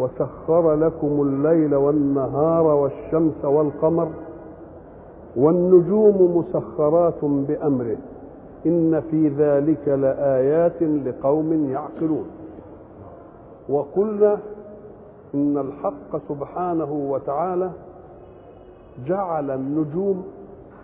[0.00, 4.08] وسخر لكم الليل والنهار والشمس والقمر
[5.36, 7.96] والنجوم مسخرات بأمره.
[8.66, 12.26] إن في ذلك لآيات لقوم يعقلون.
[13.68, 14.38] وقلنا
[15.34, 17.70] إن الحق سبحانه وتعالى
[19.06, 20.24] جعل النجوم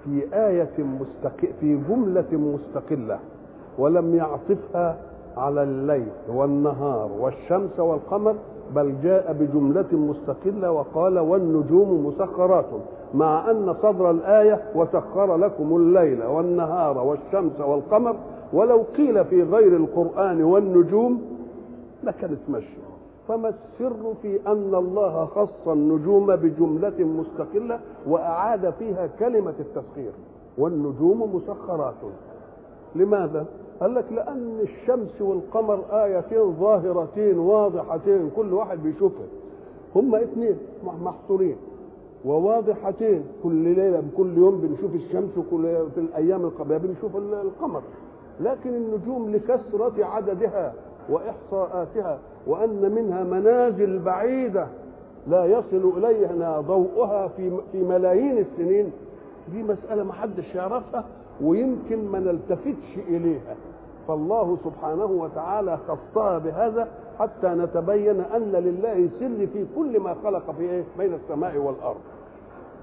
[0.04, 3.18] في آية مستقل في جملة مستقلة
[3.78, 4.96] ولم يعطفها
[5.36, 8.34] على الليل والنهار والشمس والقمر
[8.74, 12.66] بل جاء بجملة مستقلة وقال والنجوم مسخرات
[13.14, 18.16] مع أن صدر الآية وسخر لكم الليل والنهار والشمس والقمر
[18.52, 21.22] ولو قيل في غير القرآن والنجوم
[22.04, 22.76] لكانت مشي
[23.28, 30.12] فما السر في أن الله خص النجوم بجملة مستقلة وأعاد فيها كلمة التسخير؟
[30.58, 31.94] والنجوم مسخرات.
[32.96, 33.46] لماذا؟
[33.80, 39.26] قال لك لأن الشمس والقمر آيتين ظاهرتين واضحتين كل واحد بيشوفها.
[39.96, 40.56] هما اثنين
[41.04, 41.56] محصورين.
[42.24, 45.62] وواضحتين كل ليلة كل يوم بنشوف الشمس وكل
[45.94, 47.82] في الأيام القبلية بنشوف القمر.
[48.40, 50.72] لكن النجوم لكثرة عددها
[51.10, 54.66] وإحصاءاتها وأن منها منازل بعيدة
[55.28, 58.92] لا يصل إليها ضوءها في في ملايين السنين.
[59.52, 61.04] دي مسألة ما حدش يعرفها.
[61.42, 63.54] ويمكن ما نلتفتش إليها.
[64.08, 70.62] فالله سبحانه وتعالى خصها بهذا حتى نتبين أن لله سر في كل ما خلق في
[70.62, 72.00] إيه؟ بين السماء والأرض.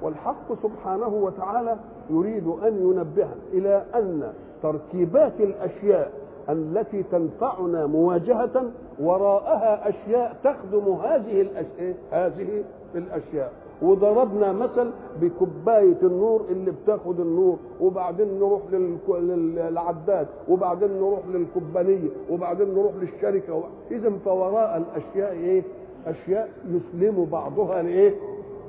[0.02, 1.76] والحق سبحانه وتعالى
[2.10, 6.12] يريد أن ينبهنا إلى أن تركيبات الأشياء
[6.50, 8.64] التي تنفعنا مواجهة
[9.00, 12.64] وراءها أشياء تخدم هذه الأشياء هذه
[12.96, 13.52] الأشياء.
[13.82, 14.92] وضربنا مثل
[15.22, 18.62] بكوباية النور اللي بتاخد النور وبعدين نروح
[19.10, 25.64] للعداد وبعدين نروح للكوبانية وبعدين نروح للشركة إذا فوراء الأشياء إيه؟
[26.08, 28.16] أشياء يسلم بعضها لإيه؟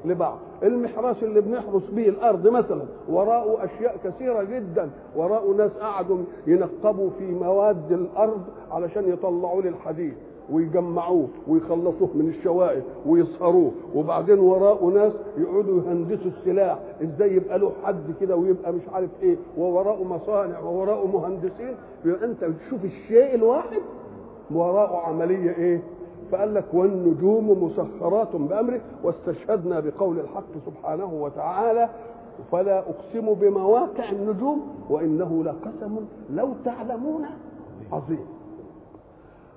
[0.04, 7.10] لبعض المحراس اللي بنحرس به الأرض مثلا وراءه أشياء كثيرة جدا وراءه ناس قعدوا ينقبوا
[7.18, 8.42] في مواد الأرض
[8.72, 10.14] علشان يطلعوا لي الحديد
[10.52, 16.78] ويجمعوه ويخلصوه من الشوائب ويصهروه وبعدين وراءه ناس يقعدوا يهندسوا السلاح.
[17.02, 19.36] إزاي يبقى له حد كده ويبقى مش عارف إيه.
[19.58, 21.74] ووراءه مصانع ووراءه مهندسين.
[22.24, 23.80] أنت تشوف الشيء الواحد
[24.50, 25.82] وراءه عملية إيه.
[26.32, 28.80] فقال لك والنجوم مسخرات بأمره.
[29.04, 31.88] واستشهدنا بقول الحق سبحانه وتعالى
[32.52, 35.96] فلا أقسم بمواقع النجوم وإنه لقسم
[36.30, 37.24] لو تعلمون
[37.92, 38.26] عظيم.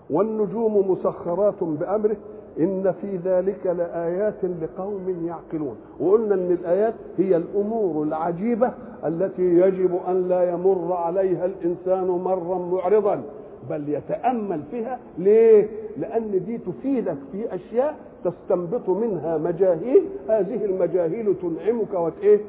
[0.10, 2.16] والنجوم مسخرات بأمره
[2.60, 5.76] إن في ذلك لآيات لقوم يعقلون.
[6.00, 8.72] وقلنا إن الآيات هي الأمور العجيبة
[9.06, 13.22] التي يجب أن لا يمر عليها الإنسان مرا معرضا
[13.70, 15.00] بل يتأمل فيها.
[15.18, 15.68] ليه؟
[15.98, 20.04] لأن دي تفيدك في أشياء تستنبط منها مجاهيل.
[20.30, 22.40] هذه المجاهيل تنعمك وتإيه؟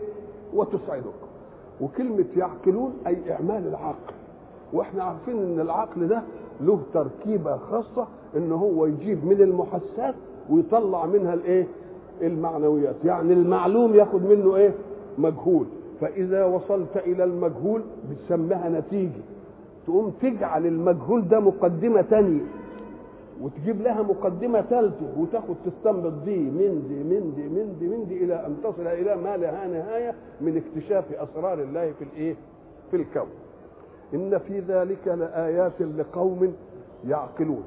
[0.54, 1.18] وتسعدك.
[1.80, 4.14] وكلمة يعقلون أي إعمال العقل.
[4.72, 6.22] وإحنا عارفين إن العقل ده
[6.60, 10.14] له تركيبة خاصة إن هو يجيب من المحسات
[10.50, 11.66] ويطلع منها الإيه؟
[12.22, 12.94] المعنويات.
[13.04, 14.74] يعني المعلوم ياخد منه إيه؟
[15.18, 15.66] مجهول.
[16.00, 19.20] فإذا وصلت إلى المجهول بتسميها نتيجة.
[19.86, 22.40] تقوم تجعل المجهول ده مقدمة تانية.
[23.42, 28.24] وتجيب لها مقدمة ثالثة وتاخد تستنبط دي من دي من دي من دي من دي
[28.24, 32.34] إلى أن تصل إلى ما لها نهاية من اكتشاف أسرار الله في الإيه؟
[32.90, 33.28] في الكون.
[34.14, 36.54] إن في ذلك لآيات لقوم
[37.06, 37.62] يعقلون.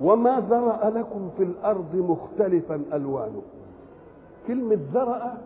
[0.00, 3.42] وما ذرأ لكم في الأرض مختلفا ألوانه.
[4.46, 5.38] كلمة ذرأ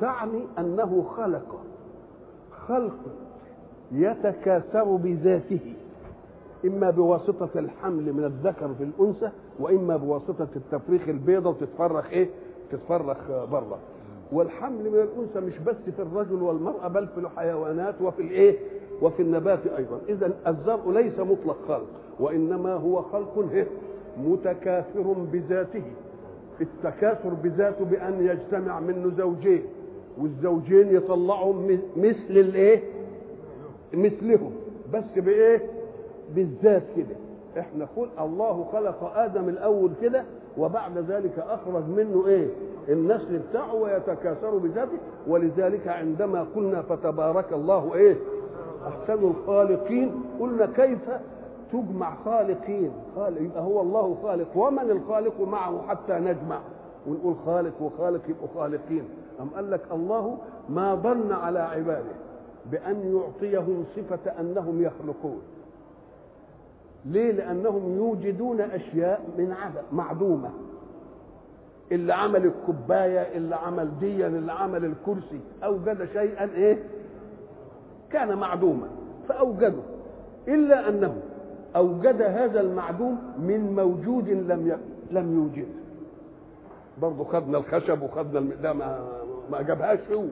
[0.00, 1.60] تعني أنه خلق
[2.68, 2.98] خلق
[3.92, 5.74] يتكاثر بذاته
[6.64, 12.28] إما بواسطة الحمل من الذكر في الأنثى وإما بواسطة التفريخ البيضه وتتفرخ إيه
[12.70, 13.18] تتفرخ
[13.52, 13.78] بره
[14.32, 18.58] والحمل من الأنثى مش بس في الرجل والمرأة بل في الحيوانات وفي الإيه؟
[19.02, 20.00] وفي النبات أيضا.
[20.08, 21.86] اذا الزرع ليس مطلق خلق
[22.20, 23.44] وإنما هو خلق
[24.24, 25.82] متكاثر بذاته.
[26.60, 29.62] التكاثر بذاته بأن يجتمع منه زوجين
[30.18, 31.54] والزوجين يطلعوا
[31.96, 32.82] مثل الإيه؟
[33.94, 34.52] مثلهم.
[34.92, 35.62] بس بإيه؟
[36.34, 37.16] بالذات كده.
[37.58, 40.24] إحنا خلق الله خلق آدم الأول كده
[40.58, 42.48] وبعد ذلك أخرج منه إيه؟
[42.88, 44.98] النسل بتاعه ويتكاثر بذاته.
[45.26, 48.16] ولذلك عندما قلنا فتبارك الله إيه؟
[48.88, 51.10] أحسن الخالقين قلنا كيف
[51.72, 54.56] تجمع خالقين؟ خالق يبقى هو الله خالق.
[54.56, 56.58] ومن الخالق معه حتى نجمع.
[57.06, 59.04] ونقول خالق وخالق يبقوا خالقين.
[59.40, 60.38] أم قال لك الله
[60.68, 62.12] ما ظن على عباده
[62.70, 65.40] بأن يعطيهم صفة أنهم يخلقون.
[67.04, 70.50] ليه؟ لأنهم يوجدون أشياء من عدم معدومة.
[71.92, 76.78] اللي عمل الكوباية اللي عمل ديا اللي عمل الكرسي أوجد شيئا إيه؟
[78.10, 78.88] كان معدوما
[79.28, 79.82] فأوجده.
[80.48, 81.16] إلا أنه
[81.76, 84.78] أوجد هذا المعدوم من موجود لم
[85.10, 85.68] لم يوجد.
[87.02, 88.52] برضه خدنا الخشب وخدنا الم...
[88.62, 89.08] ده ما,
[89.50, 90.24] ما جابهاش هو.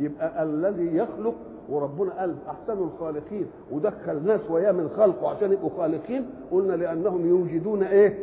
[0.00, 1.34] يبقى الذي يخلق
[1.68, 7.82] وربنا قال أحسن الخالقين ودخل ناس وياه من خلقه عشان يبقوا خالقين قلنا لأنهم يوجدون
[7.82, 8.18] إيه؟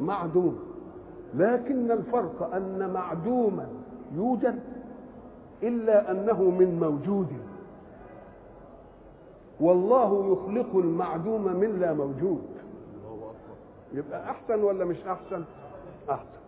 [0.00, 0.58] معدوم.
[1.34, 3.66] لكن الفرق أن معدوما
[4.16, 4.58] يوجد
[5.62, 7.28] إلا أنه من موجود.
[9.60, 12.42] والله يخلق المعدوم من لا موجود.
[13.94, 15.44] يبقى أحسن ولا مش أحسن؟
[16.10, 16.38] أحسن.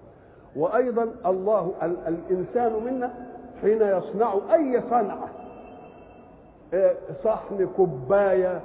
[0.56, 3.14] وأيضا الله ال الإنسان منا
[3.60, 5.28] حين يصنع أي صنعة
[7.24, 8.60] صحن كوباية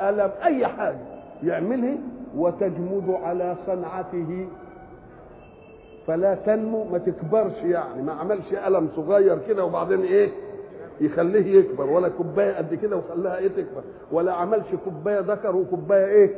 [0.00, 0.98] قلم أي حاجة
[1.42, 1.96] يعملها
[2.36, 4.46] وتجمد على صنعته.
[6.06, 10.28] فلا تنمو ما تكبرش يعني ما عملش قلم صغير كده وبعدين إيه؟
[11.00, 13.82] يخليه يكبر ولا كوباية قد كده وخلاها إيه تكبر
[14.12, 16.30] ولا عملش كوباية ذكر وكوباية إيه؟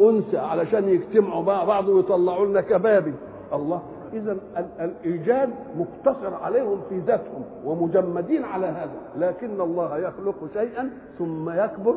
[0.00, 3.12] أنثى علشان يجتمعوا مع بعض ويطلعوا لنا كبابي.
[3.52, 3.82] الله
[4.14, 4.36] اذا
[4.80, 11.94] الإيجاد مقتصر عليهم في ذاتهم ومجمدين على هذا لكن الله يخلق شيئا ثم يكبر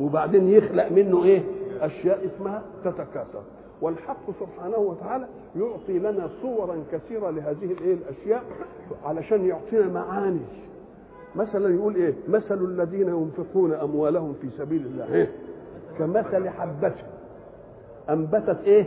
[0.00, 1.42] وبعدين يخلق منه إيه؟
[1.80, 3.42] أشياء اسمها تتكاثر.
[3.82, 5.26] والحق سبحانه وتعالى
[5.56, 8.42] يعطي لنا صورا كثيره لهذه الإيه؟ الأشياء
[9.04, 10.40] علشان يعطينا معاني.
[11.36, 15.14] مثلا يقول إيه؟ مثل الذين ينفقون أموالهم في سبيل الله.
[15.14, 15.30] إيه؟
[15.98, 16.92] كمثل حبة
[18.10, 18.86] أنبتت إيه؟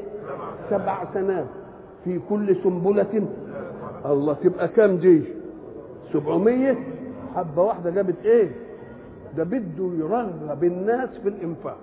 [0.70, 1.46] سبع سنات
[2.04, 3.28] في كل سنبلة.
[4.06, 5.24] الله تبقى كام دي
[6.14, 6.78] سبعمية.
[7.36, 8.52] حبة واحدة جابت إيه؟
[9.38, 11.78] ده بده يرغب الناس في الإنفاق.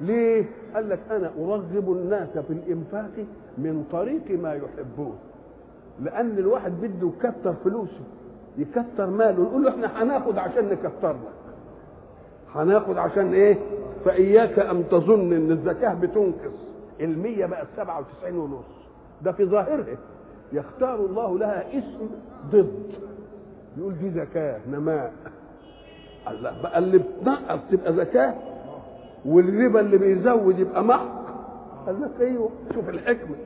[0.00, 0.44] ليه؟
[0.74, 3.10] قال لك أنا أرغب الناس في الإنفاق
[3.58, 5.16] من طريق ما يحبون.
[6.02, 8.04] لأن الواحد بده يكتر فلوسه
[8.58, 9.42] يكتر ماله.
[9.42, 11.34] نقول له إحنا هناخد عشان نكتر لك.
[12.54, 13.58] هناخد عشان إيه؟
[14.04, 16.54] فإياك أن تظن إن الزكاة بتنقص.
[17.00, 18.83] المية بقت سبعة وتسعين ونص.
[19.24, 19.96] ده في ظاهرها.
[20.52, 22.08] يختار الله لها اسم
[22.50, 22.72] ضد.
[23.78, 25.12] يقول دي زكاة نماء
[26.30, 28.34] الله بقى اللي بتنقص تبقى زكاة
[29.24, 31.24] والربا اللي بيزود يبقى محق
[31.86, 33.36] قال لك أيوه شوف الحكمة.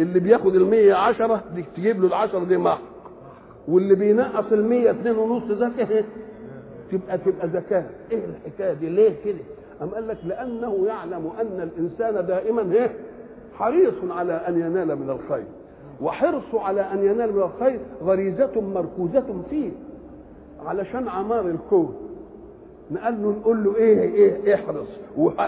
[0.00, 2.80] اللي بياخد المية عشرة دي تجيب له العشرة دي محق
[3.68, 6.04] واللي بينقص المية اتنين ونص زكاة
[6.92, 7.84] تبقى تبقى زكاة.
[8.12, 9.38] إيه الحكاية دي؟ ليه كده؟
[9.82, 12.94] أم قال لك لأنه يعلم أن الإنسان دائما إيه؟
[13.58, 15.44] حريص على أن ينال من الخير.
[16.00, 19.70] وحرصه على أن ينال من الخير غريزة مركوزة فيه.
[20.66, 21.94] علشان عمار الكون.
[22.90, 24.86] نقال له نقول له إيه إيه احرص.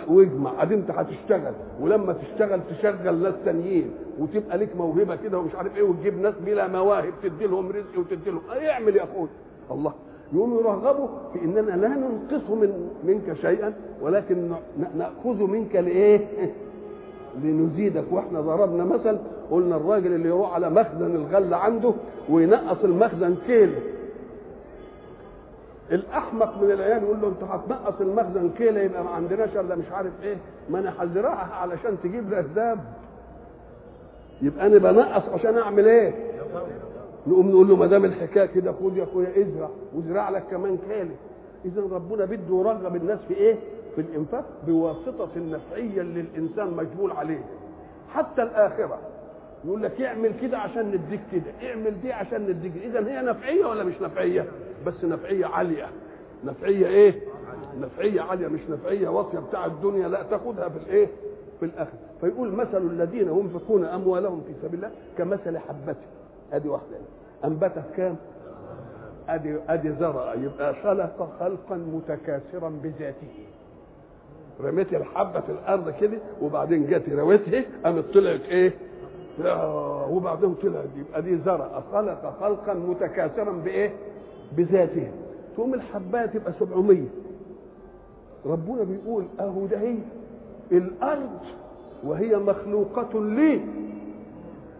[0.08, 0.62] واجمع.
[0.62, 1.52] ادي أنت هتشتغل.
[1.80, 3.90] ولما تشتغل تشغل ناس تانيين.
[4.18, 8.30] وتبقى لك موهبة كده ومش عارف إيه وتجيب ناس بلا مواهب تدي لهم رزق وتدي
[8.30, 9.28] لهم اعمل يا أخوي.
[9.70, 9.92] الله.
[10.32, 14.50] يقوم يرغبوا في إننا لا ننقص من منك شيئا ولكن
[14.98, 16.26] ناخذ منك لإيه؟
[17.42, 19.18] لنزيدك وإحنا ضربنا مثل
[19.50, 21.92] قلنا الراجل اللي يروح على مخزن الغل عنده
[22.30, 23.72] وينقص المخزن كيلو.
[25.92, 30.12] الأحمق من العيال يقول له انت هتنقص المخزن كيلو يبقى ما عندناش إلا مش عارف
[30.22, 30.36] إيه.
[30.70, 32.78] ما أنا هزرعها علشان تجيب لي أسباب.
[34.42, 36.14] يبقى أنا بنقص عشان أعمل إيه؟
[37.26, 41.10] نقوم نقول له ما دام الحكاية كده خد يا أخويا إزرع وازرع لك كمان كيلو.
[41.64, 43.56] اذا ربنا بده يرغب الناس في إيه؟
[43.96, 47.44] في الإنفاق بواسطة النفعيه اللي الانسان مجبول عليه.
[48.12, 48.98] حتى الآخرة
[49.64, 53.84] يقول لك اعمل كده عشان نديك كده اعمل دي عشان نديك اذا هي نفعية ولا
[53.84, 54.46] مش نفعية؟
[54.86, 55.86] بس نفعية عالية.
[56.44, 57.14] نفعية إيه؟
[57.80, 59.08] نفعية عالية مش نفعية.
[59.08, 61.08] واطيه بتاع الدنيا لا تاخدها في الإيه؟
[61.60, 65.96] في الآخر فيقول مثل الذين ينفقون أموالهم في سبيل الله كمثل حبة.
[66.52, 66.96] أدي واحدة.
[67.44, 68.16] انبتت كام؟
[69.28, 70.34] أدي أدي زرع.
[70.34, 73.46] يبقى خلق خلقا متكاثرا بذاته.
[74.64, 78.72] رميت الحبه في الأرض كده وبعدين جت رويتها قامت طلعت إيه؟
[80.10, 83.92] وبعدين طلعت يبقى دي زرع خلق خلقا متكاثرا بإيه؟
[84.56, 85.10] بذاته.
[85.56, 87.02] تقوم الحباية تبقى 700
[88.46, 89.96] ربنا بيقول أهو ده هي
[90.72, 91.38] الأرض
[92.04, 93.60] وهي مخلوقة لي.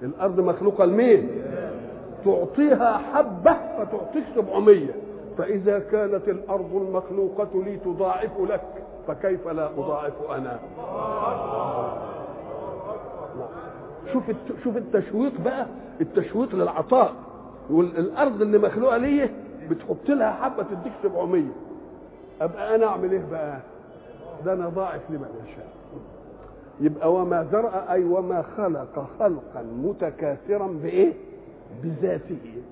[0.03, 1.29] الأرض مخلوقة لمين؟
[2.25, 4.87] تعطيها حبة فتعطيك 700
[5.39, 8.63] فإذا كانت الأرض المخلوقة لي تضاعف لك.
[9.07, 10.59] فكيف لا أضاعف أنا؟
[14.13, 14.23] شوف
[14.65, 15.67] شوف التشويق بقى
[16.01, 17.13] التشويق للعطاء
[17.71, 19.33] يقول الأرض اللي مخلوقة ليه
[19.71, 21.43] بتحط لها حبة تديك 700
[22.41, 23.59] أبقى أنا أعمل إيه بقى؟
[24.45, 25.67] ده أنا ضاعف لمن يشاء.
[26.81, 31.13] يبقى وما ذرأ أي وما خلق خلقا متكاثرا بإيه؟
[31.83, 32.63] بذاته.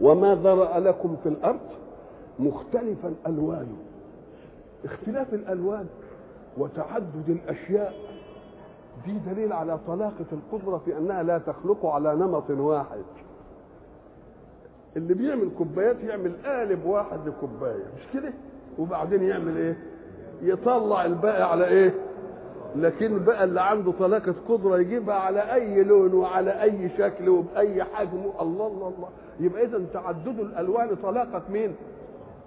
[0.00, 1.60] وما ذرأ لكم في الأرض
[2.38, 3.76] مختلفا ألوانه.
[4.84, 5.86] اختلاف الألوان
[6.58, 7.92] وتعدد الأشياء
[9.06, 13.02] دي دليل على طلاقة القدرة في أنها لا تخلق على نمط واحد.
[14.96, 18.32] اللي بيعمل كوبايات يعمل قالب واحد لكوباية مش كده؟
[18.78, 19.76] وبعدين يعمل إيه؟
[20.42, 21.94] يطلع الباقي على إيه؟
[22.76, 28.22] لكن بقى اللي عنده طلاقة قدرة يجيبها على أي لون وعلى أي شكل وبأي حجم.
[28.40, 29.08] الله الله الله.
[29.40, 31.74] يبقى إذا تعدد الألوان طلاقة مين؟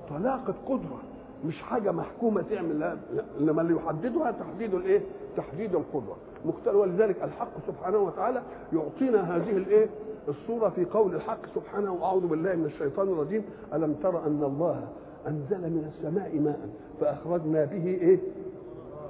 [0.10, 1.00] طلاقة قدرة.
[1.48, 2.98] مش حاجة محكومة تعمل لا
[3.40, 5.02] إنما اللي يحددها تحديد الإيه؟
[5.38, 8.42] تحديد القدرة مختلف ولذلك الحق سبحانه وتعالى
[8.74, 9.88] يعطينا هذه الإيه؟
[10.28, 14.88] الصورة في قول الحق سبحانه وأعوذ بالله من الشيطان الرجيم ألم تر أن الله
[15.28, 16.70] أنزل من السماء ماء
[17.02, 18.20] فأخرجنا به إيه؟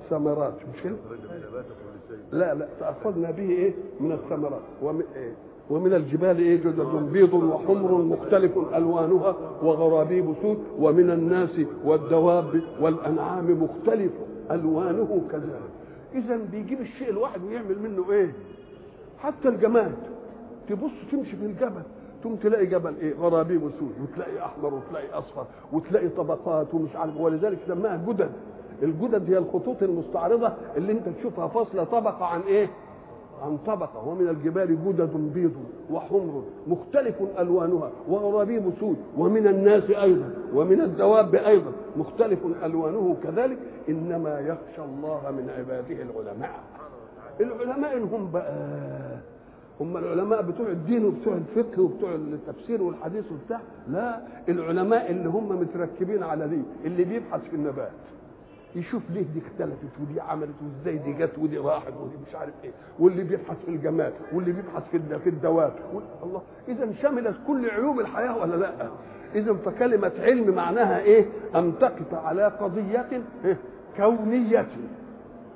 [0.09, 0.95] ثمرات مش كده؟
[2.31, 5.33] لا لا فأخذنا به إيه؟ من الثمرات ومن إيه؟
[5.69, 11.49] ومن الجبال إيه جدد بيض وحمر مختلف ألوانها وغرابيب سود ومن الناس
[11.85, 14.11] والدواب والأنعام مختلف
[14.51, 15.61] ألوانه كذلك.
[16.15, 18.31] اذا بيجيب الشيء الواحد ويعمل منه إيه؟
[19.19, 19.95] حتى الجماد.
[20.69, 21.81] تبص تمشي في الجبل
[22.23, 27.57] ثم تلاقي جبل إيه؟ غرابيب سود وتلاقي أحمر وتلاقي أصفر وتلاقي طبقات ومش عارف ولذلك
[27.67, 28.31] سماها جدد.
[28.83, 32.69] الجدد هي الخطوط المستعرضة اللي أنت تشوفها فاصلة طبقة عن إيه؟
[33.43, 35.53] عن طبقة ومن الجبال جدد بيض
[35.91, 43.57] وحمر مختلف ألوانها وغرابيب سود ومن الناس أيضا ومن الدواب أيضا مختلف ألوانه كذلك.
[43.89, 46.59] إنما يخشى الله من عباده العلماء.
[47.41, 48.55] العلماء هم بقى
[49.81, 53.59] هم العلماء بتوع الدين وبتوع الفقه وبتوع التفسير والحديث وبتاع.
[53.87, 57.91] لا العلماء اللي هم متركبين على دي اللي بيبحث في النبات.
[58.75, 62.71] يشوف ليه دي اختلفت ودي عملت وازاي دي جت ودي راحت ودي مش عارف إيه
[62.99, 65.73] واللي بيبحث في الجمال واللي بيبحث في في الدواب
[66.23, 68.89] الله اذا شملت كل عيوب الحياة ولا لأ؟
[69.35, 73.05] اذا فكلمة علم معناها إيه؟ أن تقف على قضية
[73.45, 73.57] إيه؟
[73.97, 74.67] كونية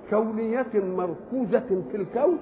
[0.10, 2.38] كونية مركوزة في الكون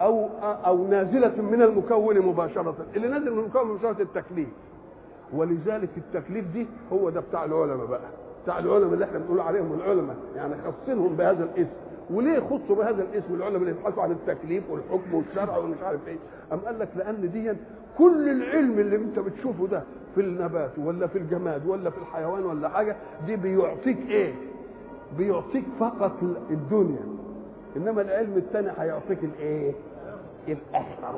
[0.00, 4.48] أو أو نازلة من المكون مباشرة اللي نازل من المكون مباشرة التكليف.
[5.32, 8.00] ولذلك التكليف دي هو ده بتاع العلماء بقى.
[8.44, 11.70] بتاع العلماء اللي إحنا بنقول عليهم العلماء يعني خاصينهم بهذا الاسم.
[12.10, 16.16] وليه خصوا بهذا الاسم العلماء اللي يبحثوا عن التكليف والحكم والشرع ومش عارف إيه؟
[16.52, 17.52] أم قال لك لأن دي
[17.98, 19.82] كل العلم اللي أنت بتشوفه ده
[20.14, 22.96] في النبات ولا في الجماد ولا في الحيوان ولا حاجة
[23.26, 24.34] دي بيعطيك إيه؟
[25.18, 27.04] بيعطيك فقط الدنيا.
[27.76, 29.72] إنما العلم الثاني هيعطيك الإيه؟
[30.48, 31.14] الآخر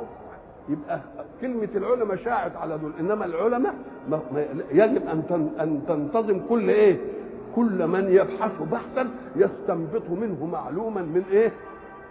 [0.69, 1.01] يبقى
[1.41, 3.75] كلمة العلماء شاعت على دول إنما العلماء
[4.73, 6.99] يجب أن أن تنتظم كل إيه؟
[7.57, 11.53] كل من يبحث بحثا يستنبط منه معلوما من إيه؟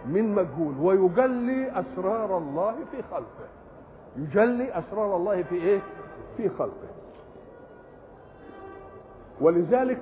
[0.06, 3.48] من مجهول ويجلي أسرار الله في خلقه
[4.16, 5.80] يجلي أسرار الله في إيه؟
[6.36, 6.88] في خلقه
[9.40, 9.98] ولذلك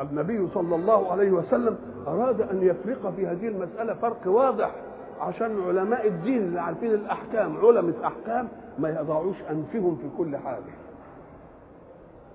[0.00, 4.70] النبي صلى الله عليه وسلم أراد أن يفرق في هذه المسألة فرق واضح
[5.20, 10.72] عشان علماء الدين اللي عارفين الأحكام علماء احكام ما يضعوش أنفهم في كل حاجة.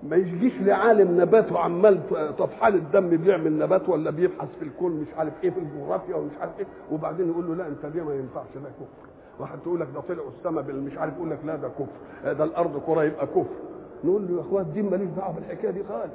[0.02, 2.00] ما يجيش لعالم نبات وعمال
[2.38, 6.58] طفحان الدم بيعمل نبات ولا بيبحث في الكون مش عارف إيه في الجغرافيا ومش عارف
[6.58, 9.08] إيه وبعدين يقول له لا أنت دي ما ينفعش ده كفر؟
[9.40, 12.32] واحد تقول لك ده طلعوا السماء مش عارف يقول لك لا ده كفر.
[12.32, 13.56] ده الأرض كرة يبقى كفر.
[14.04, 16.12] نقول له يا اخوات الدين ماليش دعوة بالحكاية دي خالص.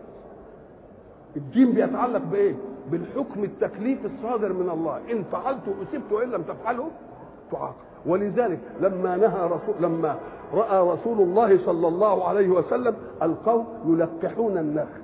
[1.36, 2.56] الدين بيتعلق بإيه؟
[2.92, 5.00] بالحكم التكليف الصادر من الله.
[5.12, 6.88] إن فعلته اصبت وإن لم تفعله
[7.52, 7.74] تعاقب.
[8.06, 10.16] ولذلك لما نهى رسول لما
[10.54, 15.02] رأى رسول الله صلى الله عليه وسلم القوم يلقحون النخل.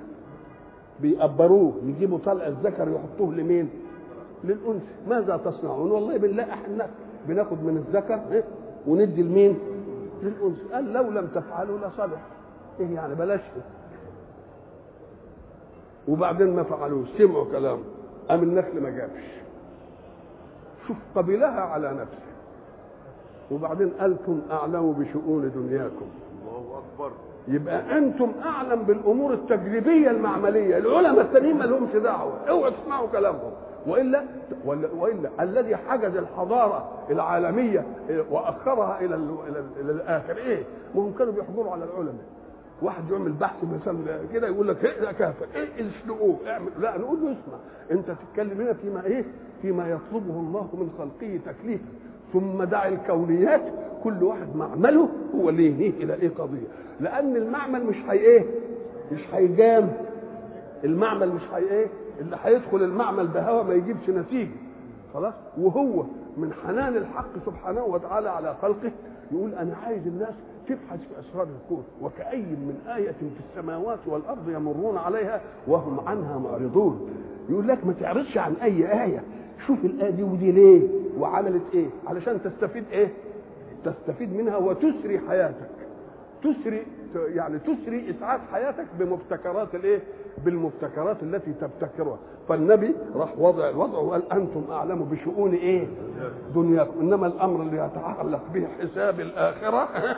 [1.00, 3.70] بيقبروه يجيبوا طلع الذكر يحطوه لمين؟
[4.44, 4.86] للأنثى.
[5.08, 6.90] ماذا تصنعون؟ والله بنلقح النخل
[7.28, 8.44] بناخد من الذكر إيه؟
[8.86, 9.58] وندي لمين؟
[10.22, 10.72] للأنثى.
[10.72, 12.20] قال لو لم تفعلوا لصلح
[12.80, 13.40] إيه يعني؟ بلاش.
[16.08, 17.82] وبعدين ما فعلوش سمعوا كلامه
[18.28, 19.24] قام النخل ما جابش.
[20.86, 22.24] شوف قبلها على نفسه.
[23.50, 26.06] وبعدين أنتم أعلم بشؤون دنياكم.
[26.42, 27.10] الله أكبر.
[27.48, 30.78] يبقى أنتم أعلم بالأمور التجريبية المعملية.
[30.78, 32.32] العلماء التانيين ما لهمش دعوة.
[32.48, 33.52] اوعوا تسمعوا كلامهم.
[33.86, 34.24] وإلا
[34.64, 37.86] ولا وإلا الذي حجز الحضارة العالمية
[38.30, 40.62] وأخرها إلى ال إلى, ال إلى الآخر إيه؟
[40.94, 42.24] ما هم كانوا بيحضروا على العلماء.
[42.84, 46.68] واحد يعمل بحث مثلا كده يقول لك ده كافر إيه اسلقوه اعمل.
[46.80, 47.58] لا نقول له اسمع.
[47.90, 49.24] انت تتكلم هنا فيما إيه؟
[49.62, 51.84] فيما يطلبه الله من خلقه تكليفا.
[52.32, 53.62] ثم دع الكونيات
[54.04, 56.66] كل واحد معمله هو اللي ينهيه إلى إيه قضية.
[57.00, 58.44] لأن المعمل مش هي إيه؟
[59.12, 59.92] مش هيجام
[60.84, 61.86] المعمل مش هي إيه؟
[62.20, 64.50] اللي هيدخل المعمل بهوى ما يجيبش نتيجة.
[65.14, 66.04] خلاص؟ وهو
[66.36, 68.92] من حنان الحق سبحانه وتعالى على خلقه
[69.32, 70.34] يقول أنا عايز الناس
[70.68, 77.10] تبحث في أسرار الكون وكأي من آية في السماوات والأرض يمرون عليها وهم عنها معرضون.
[77.48, 79.22] يقول لك ما تعرضش عن أي آية.
[79.66, 80.88] شوف الآية دي ودي ليه؟
[81.18, 83.08] وعملت إيه؟ علشان تستفيد إيه؟
[83.84, 85.70] تستفيد منها وتسري حياتك.
[86.44, 90.00] تسري يعني تسري اسعاد حياتك بمبتكرات الإيه؟
[90.44, 95.86] بالمبتكرات التي تبتكرها، فالنبي راح وضع الوضع وقال أنتم أعلم بشؤون إيه؟
[96.54, 99.88] دنياكم، إنما الأمر اللي يتعلق به حساب الآخرة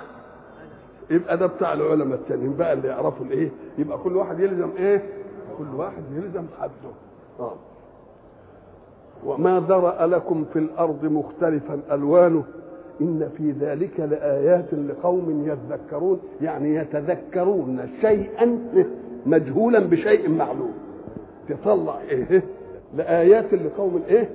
[1.10, 5.02] يبقى ده بتاع العلماء التانيين بقى اللي يعرفوا الإيه؟ يبقى كل واحد يلزم إيه؟
[5.58, 6.90] كل واحد يلزم حده.
[7.40, 7.54] آه
[9.24, 12.44] وما ذرأ لكم في الأرض مختلفا ألوانه
[13.00, 18.58] إن في ذلك لآيات لقوم يذكرون يعني يتذكرون شيئا
[19.26, 20.74] مجهولا بشيء معلوم.
[21.48, 22.42] تطلع إيه؟
[22.94, 24.30] لآيات لقوم إيه؟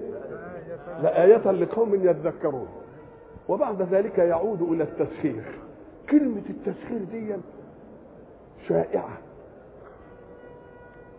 [1.03, 2.67] لآية لقوم يذكرون.
[3.49, 5.43] وبعد ذلك يعود إلى التسخير.
[6.09, 7.35] كلمة التسخير دي
[8.67, 9.17] شائعة.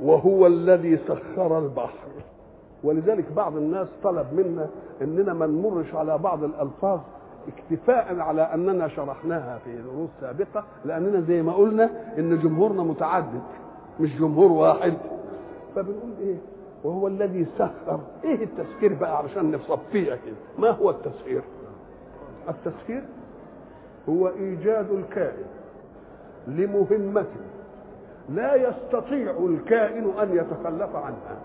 [0.00, 2.08] وهو الذي سخر البحر.
[2.84, 4.68] ولذلك بعض الناس طلب منا
[5.02, 7.00] إننا ما نمرش على بعض الألفاظ
[7.48, 13.42] اكتفاء على أننا شرحناها في دروس سابقة لأننا زي ما قلنا إن جمهورنا متعدد
[14.00, 14.94] مش جمهور واحد.
[15.76, 16.36] فبنقول إيه؟
[16.84, 18.00] وهو الذي سخر.
[18.24, 21.42] إيه التسخير بقى علشان نصفيها كده؟ ما هو التسخير؟
[22.48, 23.02] التسخير
[24.08, 25.44] هو إيجاد الكائن
[26.46, 27.26] لمهمة
[28.28, 31.36] لا يستطيع الكائن أن يتخلف عنها.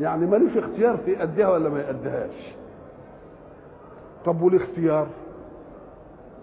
[0.00, 2.54] يعني ملوش اختيار في يأديها ولا ما يأديهاش.
[4.24, 5.06] طب والاختيار؟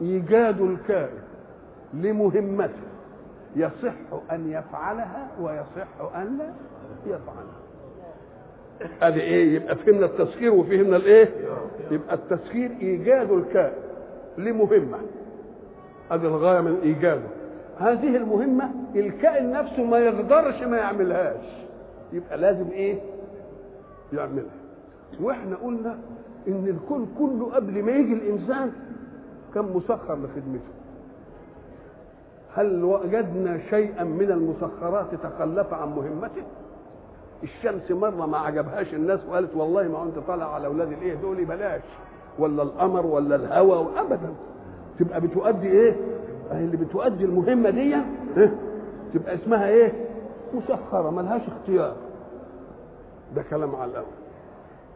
[0.01, 1.19] إيجاد الكائن
[1.93, 2.83] لمهمته
[3.55, 3.93] يصح
[4.31, 6.53] أن يفعلها ويصح أن لا
[7.05, 7.65] يفعلها.
[9.01, 11.29] ادي إيه؟ يبقى فهمنا التسخير وفهمنا الإيه؟
[11.91, 13.73] يبقى التسخير إيجاد الكائن
[14.37, 14.97] لمهمة.
[16.11, 17.27] ادي الغاية من إيجاده.
[17.79, 21.45] هذه المهمة الكائن نفسه ما يقدرش ما يعملهاش.
[22.13, 22.99] يبقى لازم إيه؟
[24.13, 24.55] يعملها.
[25.21, 25.97] وإحنا قلنا
[26.47, 28.71] إن الكون كله قبل ما يجي الإنسان
[29.53, 30.75] كان مسخر لخدمته
[32.55, 36.43] هل وجدنا شيئا من المسخرات تخلف عن مهمته؟
[37.43, 41.81] الشمس مرة ما عجبهاش الناس وقالت والله ما أنت طالع على أولاد الإيه دول؟ بلاش.
[42.39, 44.33] ولا القمر ولا الهواء ابدا.
[44.99, 45.95] تبقى بتؤدي إيه؟
[46.51, 48.05] اللي بتؤدي المهمة دي إيه؟
[49.13, 49.93] تبقى اسمها إيه؟
[50.53, 51.95] مسخرة ملهاش اختيار.
[53.35, 54.05] ده كلام على الأول.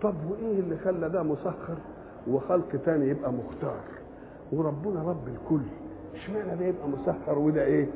[0.02, 1.76] طب وإيه اللي خلى ده مسخر
[2.28, 3.80] وخلق تاني يبقى مختار؟
[4.52, 5.62] وربنا رب الكل.
[6.16, 7.88] اشمعنى ده يبقى مسخر وده إيه؟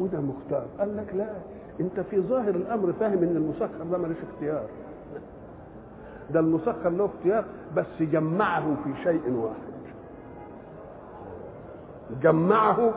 [0.00, 0.66] وده مختار.
[0.78, 1.28] قال لك لا
[1.80, 4.64] أنت في ظاهر الأمر فاهم إن المسخر ده ملوش اختيار.
[6.30, 7.44] ده المسخر له اختيار
[7.76, 9.70] بس جمعه في شيء واحد.
[12.22, 12.90] جمعه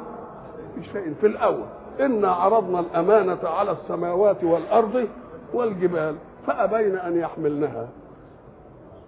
[0.75, 1.13] في شيء.
[1.21, 1.65] في الأول
[1.99, 5.07] إنا عرضنا الأمانة على السماوات والأرض
[5.53, 6.15] والجبال
[6.47, 7.87] فأبين أن يحملنها.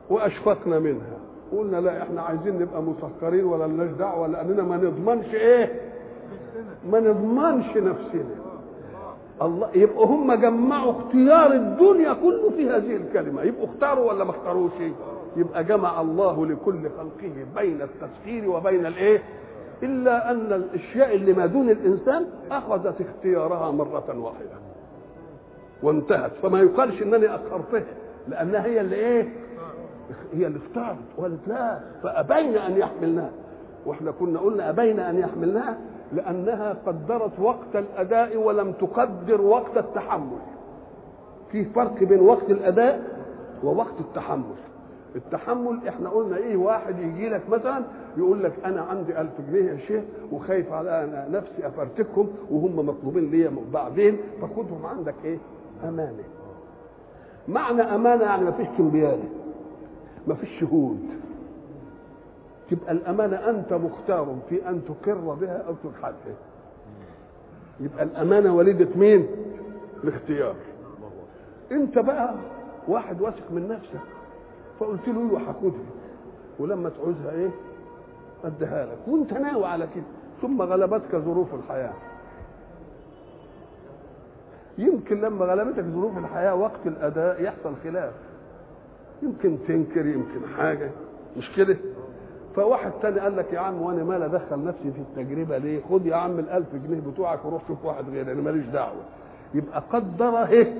[0.10, 1.18] وأشفقنا منها.
[1.52, 5.82] قلنا لا إحنا عايزين نبقى مسخرين ولا لناش دعوه لأننا ما نضمنش إيه؟
[6.91, 8.36] ما نضمنش نفسنا.
[9.41, 13.41] الله يبقوا هم جمعوا اختيار الدنيا كله في هذه الكلمة.
[13.41, 14.72] يبقوا اختاروا ولا ما اختاروش؟
[15.38, 19.24] يبقى جمع الله لكل خلقه بين التسخير وبين الإيه؟
[19.84, 24.58] إلا أن الأشياء اللي ما دون الإنسان أخذت اختيارها مرة واحدة.
[25.84, 26.32] وانتهت.
[26.44, 27.84] فما يقالش إنني أخرتها
[28.28, 29.30] لانها هي اللي إيه
[30.34, 33.32] هي اللي اختارت وقالت لا فأبين أن يحملناها
[33.86, 35.78] وإحنا كنا قلنا أبين أن يحملناها
[36.13, 40.38] لأنها قدرت وقت الأداء ولم تقدر وقت التحمل.
[41.52, 43.02] في فرق بين وقت الأداء
[43.63, 44.56] ووقت التحمل.
[45.15, 47.84] التحمل إحنا قلنا إيه واحد يجي لك مثلا
[48.18, 53.32] يقول لك أنا عندي ألف جنيه يا شيخ وخايف على أنا نفسي أفرتكهم وهم مطلوبين
[53.32, 55.38] ليا بعدين فخدهم عندك إيه؟
[55.84, 56.24] أمانة.
[57.48, 59.24] معنى أمانة يعني ما فيش كمبياله
[60.27, 60.99] ما فيش شهود.
[62.71, 66.35] تبقى الأمانة أنت مختار في أن تقر بها أو تجحدها
[67.79, 69.27] يبقى الأمانة وليدة مين؟
[70.03, 70.55] الاختيار.
[71.71, 72.35] أنت بقى
[72.88, 73.99] واحد واثق من نفسك.
[74.79, 75.85] فقلت له أيوه هاخدها.
[76.59, 77.49] ولما تعوزها إيه؟
[78.45, 78.97] أديها لك.
[79.07, 80.03] وأنت ناوي على كده.
[80.41, 81.93] ثم غلبتك ظروف الحياة.
[84.77, 88.13] يمكن لما غلبتك ظروف الحياة وقت الأداء يحصل خلاف.
[89.23, 90.91] يمكن تنكر يمكن حاجة.
[91.38, 91.78] مش كده؟
[92.56, 96.15] فواحد تاني قال لك يا عم وأنا مال ادخل نفسي في التجربة ليه؟ خد يا
[96.15, 99.01] عم الألف جنيه بتوعك وروح شوف واحد غيري أنا ماليش دعوة.
[99.54, 100.73] يبقى قدر إيه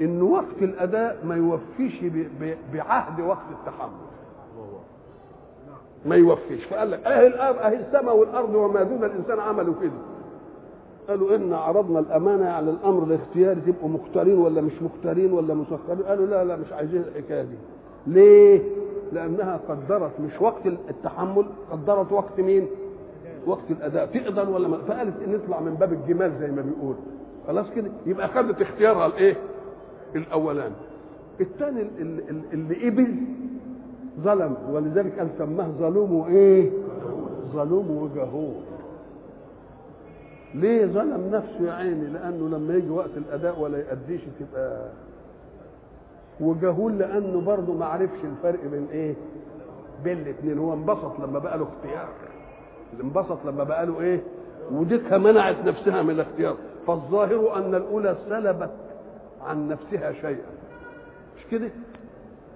[0.00, 2.00] إن وقت الأداء ما يوفيش
[2.74, 3.90] بعهد وقت التحمل.
[6.06, 6.64] ما يوفيش.
[6.64, 9.92] فقال لك اهي الأرض اهي السماء والأرض وما دون الإنسان عملوا كده.
[11.08, 16.26] قالوا إن عرضنا الأمانة على الأمر الاختياري تبقوا مختارين ولا مش مختارين ولا مسخرين؟ قالوا
[16.26, 17.56] لا لا مش عايزين الحكاية دي.
[18.06, 18.62] ليه؟
[19.12, 22.66] لأنها قدرت مش وقت التحمل قدرت وقت مين؟
[23.46, 24.06] وقت الأداء.
[24.06, 26.94] تقدر ولا ما؟ فقالت نطلع من باب الجمال زي ما بيقول.
[27.46, 29.36] خلاص كده؟ يبقى خدت اختيارها الإيه؟
[30.16, 30.74] الاولاني
[31.40, 31.82] الثاني
[32.52, 33.14] اللي, قبل
[34.20, 36.70] ظلم ولذلك قال سماه ظلوم وايه
[37.52, 38.54] ظلوم وجهول
[40.54, 44.88] ليه ظلم نفسه يا عيني؟ لأنه لما يجي وقت الأداء ولا يأديش تبقى
[46.40, 49.14] وجهول لأنه برضه ما عرفش الفرق بين إيه؟
[50.04, 52.08] بين الاثنين هو انبسط لما بقى له اختيار.
[53.04, 54.20] انبسط لما بقى له إيه؟
[54.72, 56.56] وديكها منعت نفسها من الاختيار.
[56.86, 58.70] فالظاهر أن الأولى سلبت
[59.42, 60.46] عن نفسها شيئا.
[61.38, 61.70] مش كده؟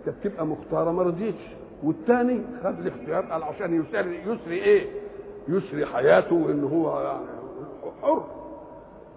[0.04, 1.42] كانت تبقى مختارة ما رضيتش.
[1.82, 4.87] والثاني خد الاختيار قال عشان يسري يسري إيه؟
[5.48, 7.36] يسري حياته وإن هو يعني
[8.03, 8.25] حر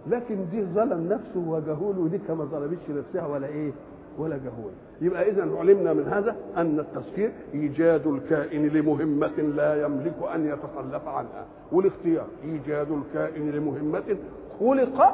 [0.08, 3.71] لكن دي ظلم نفسه وجهول ودي ما ظلمتش نفسها ولا إيه؟
[4.17, 4.71] ولا جهول.
[5.01, 11.45] يبقى اذا علمنا من هذا أن التسخير إيجاد الكائن لمهمة لا يملك أن يتخلف عنها.
[11.71, 14.17] والاختيار إيجاد الكائن لمهمة
[14.60, 15.13] خلق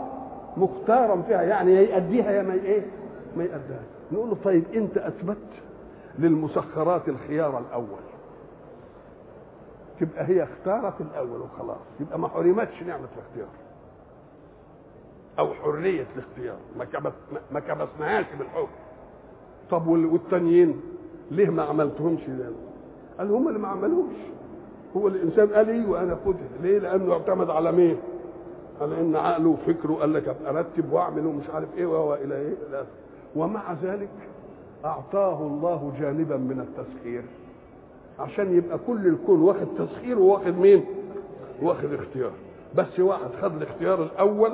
[0.58, 2.82] مختارا فيها يعني يأديها يا ما إيه؟
[3.38, 5.38] ما يأديها نقول له طيب أنت أثبت
[6.20, 8.05] للمسخرات الخيار الأول.
[10.00, 11.78] تبقى هي اختارت الأول وخلاص.
[12.00, 13.48] يبقى ما حرمتش نعمة الاختيار.
[15.40, 16.58] أو حرية الاختيار.
[16.78, 17.14] ما كبس
[17.52, 18.68] ما كبسناهاش بالحكم.
[19.72, 20.82] طب وال- والتانيين
[21.32, 22.50] ليه ما عملتهمش ده؟
[23.20, 24.14] قال هم اللي ما عملوش.
[24.98, 27.98] هو الإنسان قال إيه وأنا خدها ليه؟ لأنه اعتمد على مين؟
[28.82, 32.56] على إن عقله وفكره قال لك ارتب وأعمل ومش عارف إيه وهو إلى إيه.
[33.36, 34.10] ومع ذلك
[34.86, 37.24] أعطاه الله جانبا من التسخير.
[38.20, 40.86] عشان يبقى كل الكون واخد تسخير وواخد مين؟
[41.62, 42.32] واخد اختيار.
[42.76, 44.54] بس واحد خد الاختيار الأول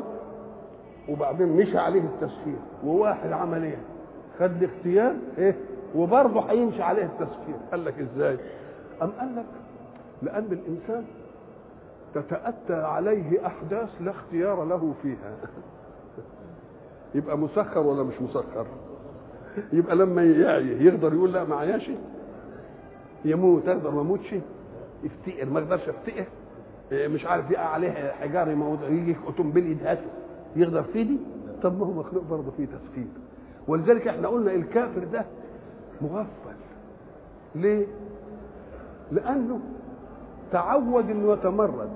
[1.09, 3.77] وبعدين مشى عليه التسخير وواحد عمل إيه
[4.39, 5.55] خد الاختيار إيه؟
[5.95, 7.55] وبرضه هيمشي عليه التسخير.
[7.71, 8.37] قال لك إزاي؟
[9.01, 9.45] أم قال لك
[10.21, 11.05] لأن الإنسان
[12.13, 15.35] تتأتى عليه أحداث لا اختيار له فيها.
[17.15, 18.65] يبقى مسخر ولا مش مسخر؟
[19.73, 21.91] يبقى لما يعي يقدر يقول لا معياش
[23.25, 24.35] يموت أقدر ما اموتش
[25.03, 26.25] يفتقر ما أقدرش افتقر
[26.91, 28.47] إيه مش عارف يقع عليه حجار
[28.89, 30.05] يجي اوتومبيل يدهسه
[30.55, 31.17] يقدر في دي؟
[31.63, 33.07] طب ما هو مخلوق برضه فيه تسخير.
[33.67, 35.25] ولذلك إحنا قلنا الكافر ده
[36.01, 36.55] مغفل.
[37.55, 37.85] ليه؟
[39.11, 39.59] لأنه
[40.51, 41.89] تعود إنه يتمرد.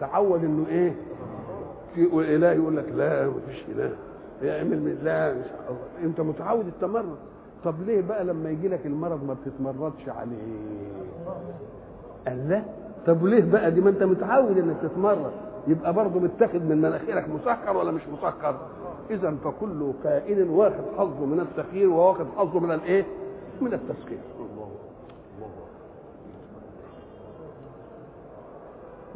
[0.00, 0.94] تعود إنه إيه؟
[1.94, 3.96] في إله يقول لك لا مفيش إله.
[4.42, 5.46] يعمل من لا مش
[6.04, 7.16] أنت متعود التمرد.
[7.64, 10.56] طب ليه بقى لما يجي لك المرض ما بتتمردش عليه؟
[12.28, 12.62] قال لا.
[13.06, 15.30] طب ليه بقى؟ دي ما انت متعود انك تتمرد
[15.68, 18.56] يبقى برضه متاخد من مناخيرك مسكر ولا مش مسكر؟
[19.10, 23.04] اذا فكل كائن واخد حظه من التخيير وواخد حظه من الإيه؟
[23.60, 24.18] من التسخير.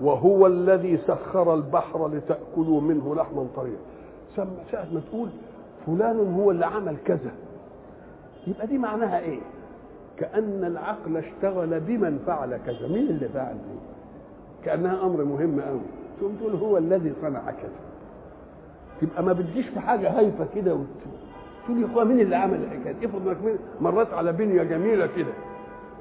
[0.03, 3.77] وهو الذي سخر البحر لتأكلوا منه لحما طريا.
[4.37, 5.29] ساعة ما تقول
[5.87, 7.31] فلان هو اللي عمل كذا.
[8.47, 9.41] يبقى دي معناها إيه؟
[10.17, 13.79] كأن العقل اشتغل بمن فعل كذا مين اللي فعل دي.
[14.65, 15.81] كأنها أمر مهم قوي
[16.21, 17.81] تقوم تقول هو الذي صنع كذا.
[19.01, 20.87] تبقى ما بتجيش في حاجة هايفة كده وت...
[21.65, 25.33] تقول يا اخويا مين اللي عمل الحكاية دي؟ افرض إنك مريت على بنية جميلة كده.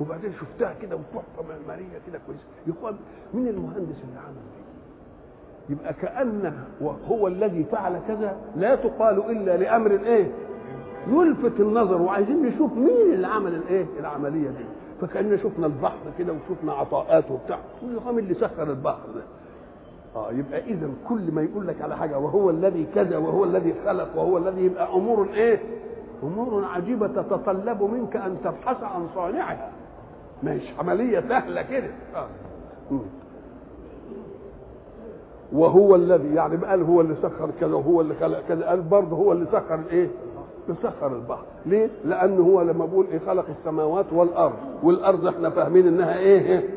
[0.02, 2.44] وبعدين شفتها كده وتحفة معماريه كده كويسة.
[2.68, 2.96] يا اخويا
[3.34, 6.54] مين المهندس اللي عمل دي؟ يبقى كأن
[7.10, 10.32] هو الذي فعل كذا لا تقال إلا لأمر الإيه؟
[11.08, 14.66] يلفت النظر وعايزين نشوف مين اللي عمل الإيه؟ العملية دي
[15.02, 19.22] فكأننا شفنا البحر كده وشفنا عطاءاته وبتاع مين اللي سخر البحر ده؟
[20.16, 24.08] آه يبقى اذا كل ما يقول لك على حاجة وهو الذي كذا وهو الذي خلق
[24.16, 25.60] وهو الذي يبقى أمور إيه؟
[26.24, 29.72] أمور عجيبة تتطلب منك أن تبحث عن صانعها
[30.44, 32.28] مش عملية سهلة كده آه.
[35.54, 39.32] وهو الذي يعني قال هو اللي سخر كذا وهو اللي خلق كذا قال برضه هو
[39.32, 40.08] اللي سخر الايه؟
[40.70, 41.44] يسخر البحر.
[41.66, 46.70] ليه؟ لأنه هو لما بقول إيه خلق السماوات والأرض والأرض إحنا فاهمين إنها إيه؟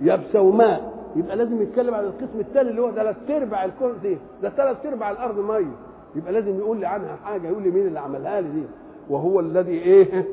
[0.00, 0.96] يابسة وماء.
[1.16, 4.18] يبقى لازم يتكلم عن القسم الثاني اللي هو ثلاث أرباع الكون دي.
[4.42, 5.76] ده ثلاث أرباع الأرض مية.
[6.16, 8.64] يبقى لازم يقول لي عنها حاجة يقول لي مين اللي عملها لي دي.
[9.10, 10.24] وهو الذي إيه؟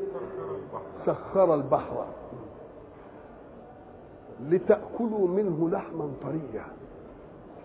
[1.05, 2.05] سخر البحر.
[4.49, 6.65] لتأكلوا منه لحما طريا.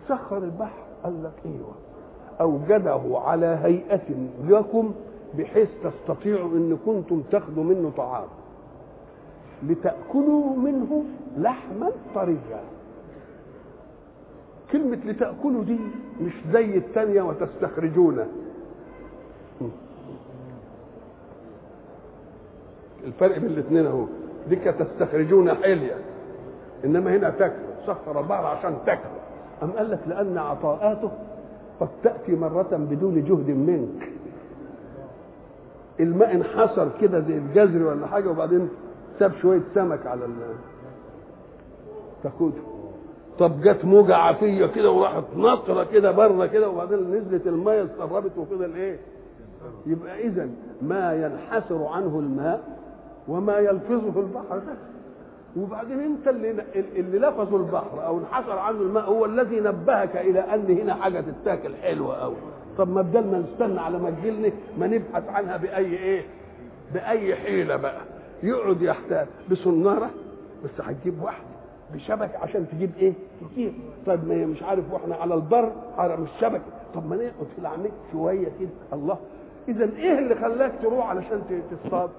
[0.09, 1.75] سخر البحر قال لك إيوه.
[2.41, 4.09] أوجده على هيئة
[4.49, 4.93] لكم
[5.39, 8.27] بحيث تستطيعوا إن كنتم تاخذوا منه طعام.
[9.63, 11.05] لتأكلوا منه
[11.37, 12.61] لحما طريا.
[14.73, 15.79] كلمة لتأكلوا دي
[16.21, 18.27] مش زي الثانية وتستخرجونه
[23.05, 24.05] الفرق بين الاثنين أهو.
[24.49, 25.97] دي تستخرجون حلية.
[26.85, 27.69] إنما هنا تاكلوا.
[27.87, 29.19] سخر البحر عشان تاكلوا.
[29.63, 31.11] أم قال لك لأن عطاءاته
[31.81, 34.09] قد تأتي مرة بدون جهد منك.
[36.01, 38.69] الماء انحصر كده زي الجزر ولا حاجة وبعدين
[39.19, 40.27] ساب شوية سمك على
[42.23, 42.53] تاخده.
[43.39, 48.75] طب جت موجة عافية كده وراحت نطره كده بره كده وبعدين نزلت الميه اتسربت وفضل
[48.75, 48.99] إيه؟
[49.87, 50.49] يبقى اذا
[50.83, 52.79] ما ينحسر عنه الماء
[53.29, 54.59] وما يلفظه البحر.
[54.59, 54.75] ده
[55.57, 56.65] وبعدين انت اللي
[56.97, 61.75] اللي لفظ البحر أو انحسر عنه الماء هو الذي نبهك إلى ان هنا حاجة تتاكل
[61.77, 62.37] حلوة قوي
[62.79, 66.23] طب ما بدل ما نستنى على ما تجيلنا ما نبحث عنها بأي إيه؟
[66.95, 68.01] بأي حيلة بقى.
[68.43, 70.11] يقعد يحتاج بصنارة
[70.65, 71.45] بس هتجيب واحدة
[71.95, 73.13] بشبكة عشان تجيب إيه؟
[73.53, 73.73] كتير
[74.07, 76.63] طب ما مش عارف وإحنا على البر على مش شبكة.
[76.95, 78.69] طب ما نقعد في العميق شوية كده.
[78.93, 79.19] الله.
[79.69, 82.11] اذا إيه اللي خلاك تروح علشان تصطاد؟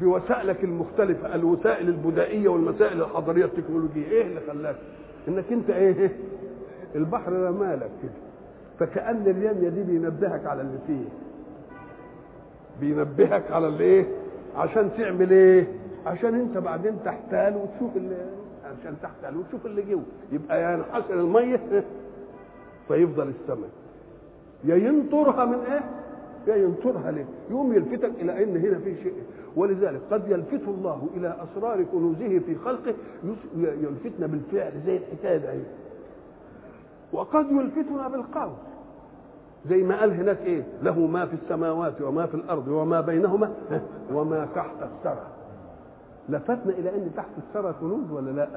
[0.00, 4.06] بوسائلك المختلفة الوسائل البدائية والمسائل الحضارية التكنولوجية.
[4.08, 4.76] إيه اللي خلاك؟
[5.28, 6.10] إنك أنت إيه؟
[6.96, 8.12] البحر رمالك كده
[8.78, 11.04] فكأن اليمية دي بينبهك على اللي فيه.
[12.80, 14.06] بينبهك على اللي إيه؟
[14.56, 15.66] عشان تعمل إيه؟
[16.06, 18.16] عشان أنت بعدين تحتال وتشوف اللي
[18.64, 20.02] عشان تحتال وتشوف اللي جوه.
[20.32, 21.60] يبقى ينحسر المية
[22.88, 23.68] فيفضل السمك.
[24.64, 25.80] يا ينطرها من إيه؟
[26.46, 29.12] يا ينطرها ليه؟ يقوم يلفتك إلى إن هنا في شيء.
[29.56, 32.94] ولذلك قد يلفت الله إلى أسرار كنوزه في خلقه
[33.56, 35.62] يلفتنا بالفعل زي الحكاية دي.
[37.12, 38.50] وقد يلفتنا بالقول.
[39.68, 43.52] زي ما قال هناك إيه؟ له ما في السماوات وما في الأرض وما بينهما
[44.12, 45.26] وما تحت الثرى.
[46.28, 48.48] لفتنا إلى أن تحت الثرى كنوز ولا لا؟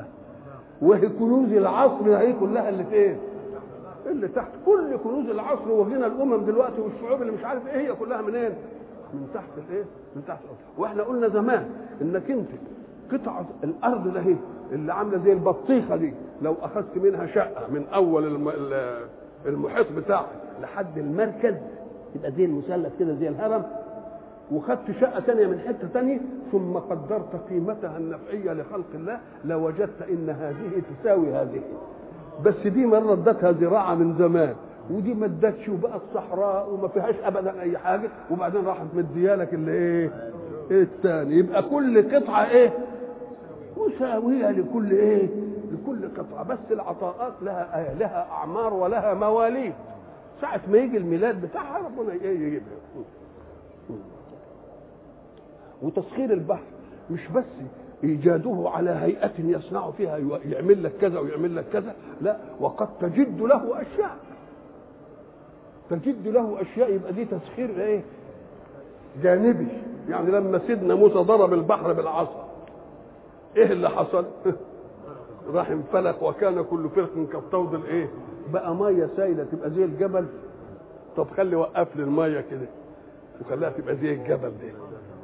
[0.82, 3.18] وهي كنوز العصر هي كلها اللي فين
[4.06, 4.50] اللي تحت.
[4.66, 8.52] كل كنوز العصر وغنى الأمم دلوقتي والشعوب اللي مش عارف إيه هي كلها منين؟
[9.14, 9.84] من تحت الايه؟
[10.16, 10.58] من تحت الأرض.
[10.78, 11.66] وإحنا قلنا زمان
[12.02, 12.50] إنك أنت
[13.12, 14.36] قطعة الأرض ده هي
[14.72, 16.14] اللي عاملة زي البطيخة دي.
[16.42, 18.52] لو أخذت منها شقة من أول الم...
[19.46, 20.26] المحيط بتاعك
[20.62, 21.56] لحد المركز
[22.16, 23.64] يبقى زي المثلث كده زي الهرم.
[24.52, 26.20] وخدت شقة ثانية من حتة ثانية
[26.52, 31.62] ثم قدرت قيمتها النفعية لخلق الله لوجدت إن هذه تساوي هذه.
[32.46, 34.56] بس دي مرة ادتها زراعة من زمان.
[34.92, 40.12] ودي ما ادتش وبقت صحراء وما فيهاش ابدا أي حاجة وبعدين راحت مديالك اللي إيه
[40.72, 42.74] الثاني يبقى كل قطعة إيه؟
[43.78, 45.30] مساوية لكل إيه؟
[45.72, 46.44] لكل قطعة.
[46.44, 49.74] بس العطاءات لها لها أعمار ولها مواليد.
[50.42, 52.78] ساعة ما يجي الميلاد بتاعها ربنا إيه يجيبها.
[55.82, 56.64] وتسخير البحر
[57.12, 57.44] مش بس
[58.04, 63.82] إيجاده على هيئة يصنع فيها يعمل لك كذا ويعمل لك كذا لا وقد تجد له
[63.82, 64.16] أشياء.
[65.90, 68.02] تجد له أشياء يبقى دي تسخير إيه؟
[69.24, 69.68] جانبي.
[70.10, 72.50] يعني لما سيدنا موسى ضرب البحر بالعصا
[73.58, 74.26] إيه اللي حصل؟
[75.54, 78.10] راح انفلق وكان كل فرق كالطود الإيه؟
[78.54, 80.26] بقى مية سايلة تبقى زي الجبل.
[81.18, 82.68] طب خلي وقف لي المية كده.
[83.42, 84.72] وخليها تبقى زي الجبل دي.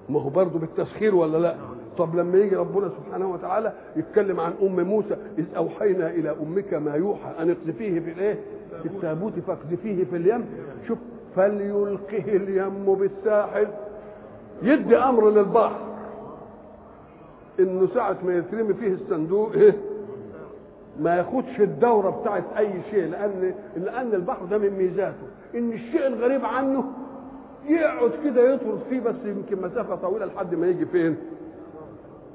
[0.09, 1.55] ما هو برضه بالتسخير ولا لا؟
[1.97, 6.95] طب لما يجي ربنا سبحانه وتعالى يتكلم عن أم موسى إذ أوحينا إلى أمك ما
[6.95, 8.39] يوحى أن اقذفيه في الإيه؟
[8.83, 10.45] في التابوت فاقذفيه في اليم.
[10.87, 10.97] شوف
[11.35, 13.67] فليلقه اليم بالساحل.
[14.61, 15.79] يدي أمر للبحر.
[17.59, 19.73] إنه ساعة ما يترمي فيه الصندوق إيه
[20.99, 25.27] ما ياخدش الدورة بتاعت أي شيء لأن لأن البحر ده من ميزاته.
[25.55, 26.83] إن الشيء الغريب عنه
[27.67, 31.15] يقعد كده يطرد فيه بس يمكن مسافة طويلة لحد ما يجي فين؟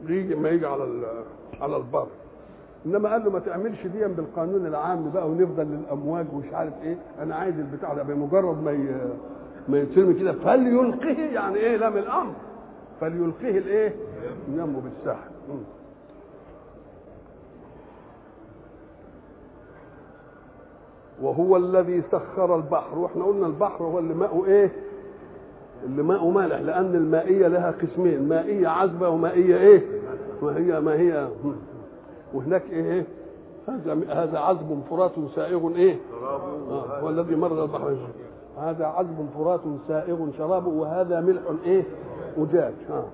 [0.09, 1.07] يجي ما يجي على
[1.61, 2.07] على البر.
[2.87, 6.97] إنما قال له ما تعملش دي بالقانون العام بقى ونفضل للأمواج ومش عارف إيه.
[7.23, 8.89] أنا عايز البتاع ده بمجرد ما ي...
[9.69, 10.33] ما يترمي كده.
[10.33, 12.33] فليلقه يعني إيه لام الأمر.
[13.01, 13.95] فليلقه الإيه؟
[14.53, 15.31] ينمو بالساحل
[21.23, 22.99] وهو الذي سخر البحر.
[22.99, 24.71] وإحنا قلنا البحر هو اللي ماءه إيه؟
[25.85, 28.29] اللي ماء مالح لأن المائية لها قسمين.
[28.29, 29.83] مائية عذبة ومائية إيه؟
[30.43, 31.29] وهي ما هي
[32.35, 33.07] وهناك إيه
[33.69, 37.97] هذا هذا عذب فرات سائغ إيه؟ آه هو الذي مرض البحر.
[38.59, 41.83] هذا عذب فرات سائغ شرابه وهذا ملح إيه؟
[42.39, 43.05] أجاج ها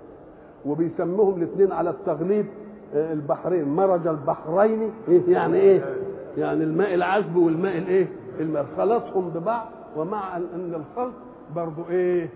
[0.67, 2.47] وبيسموهم الاثنين على التغليب
[2.95, 3.69] آه، البحرين.
[3.69, 5.95] مرج البحرين إيه؟ يعني إيه؟
[6.39, 8.09] يعني الماء العذب والماء الايه
[8.41, 8.67] الماء.
[8.77, 11.13] خلطهم ببعض ومع أن الخلط
[11.57, 12.29] برضو إيه؟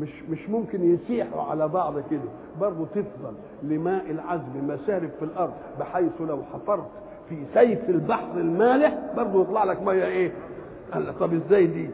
[0.00, 2.20] مش مش ممكن يسيحوا على بعض كده.
[2.60, 6.86] برضه تفضل لماء العذب مسارب في الأرض بحيث لو حفرت
[7.28, 10.32] في سيف البحر المالح برضه يطلع لك مية إيه؟
[10.92, 11.90] قال لك طب إزاي دي؟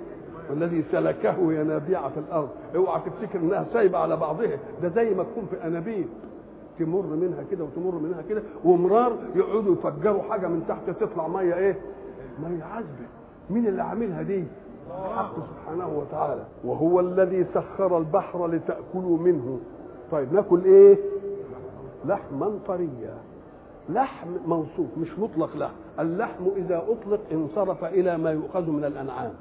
[0.50, 2.48] والذي سلكه ينابيع في الأرض.
[2.76, 4.56] اوعى تفتكر إنها سايبة على بعضها.
[4.82, 6.06] ده زي ما تكون في أنابيب.
[6.78, 11.76] تمر منها كده وتمر منها كده ومرار يقعدوا يفجروا حاجة من تحت تطلع مية إيه؟
[12.42, 13.06] مية عذبه
[13.50, 14.44] مين اللي عاملها دي؟
[14.98, 16.44] الحق سبحانه وتعالى.
[16.64, 19.58] وهو الذي سخر البحر لتأكلوا منه.
[20.12, 20.96] طيب ناكل إيه؟
[22.04, 23.14] لحما طريا
[23.88, 29.32] لحم موصوف مش مطلق له اللحم إذا أطلق انصرف إلى ما يؤخذ من الأنعام.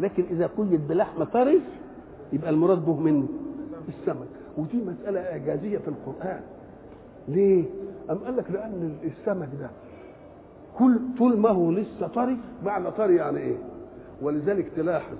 [0.00, 1.60] لكن إذا قيد بلحم طري
[2.32, 3.26] يبقى المراد به منه
[3.88, 4.26] السمك.
[4.58, 6.40] ودي مسألة إعجازية في القرآن.
[7.28, 7.64] ليه؟
[8.10, 9.70] أم قال لك لأن السمك ده
[10.78, 13.56] كل طول ما هو لسه طري معنى طري يعني إيه؟
[14.22, 15.16] ولذلك تلاحظ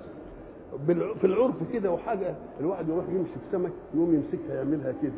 [1.21, 5.11] في العرف كده وحاجة الواحد يروح يمسك سمك يقوم يمسكها يعملها كده.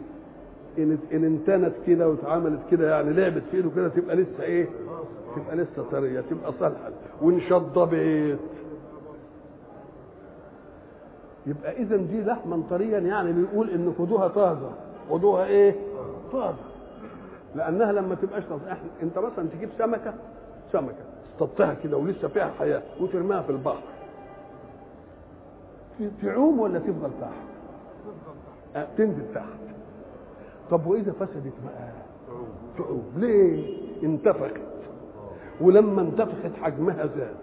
[0.77, 4.67] ان إن انتنت كده واتعملت كده يعني لعبت في إيده كده تبقى لسه إيه؟
[5.35, 6.89] تبقى لسه طرية تبقى صالحة.
[7.21, 8.39] وإن شضبت
[11.47, 14.71] يبقى اذا دي لحما طريا يعني بيقول إن خدوها طازة.
[15.09, 15.75] خدوها إيه؟
[16.31, 16.55] طازة.
[17.55, 18.77] لأنها لما تبقاش طازة.
[19.03, 20.13] أنت مثلا تجيب سمكة
[20.71, 21.10] سمكة.
[21.33, 23.81] اصطدتها كده ولسه فيها حياة وترميها في البحر.
[26.21, 27.31] تعوم ولا تفضل تحت؟
[28.75, 29.45] آه، تنزل تحت.
[30.71, 31.89] طب وإذا فسدت بقى
[32.77, 33.03] تعوم.
[33.17, 34.61] ليه؟ انتفخت.
[35.61, 37.35] ولما انتفخت حجمها زاد.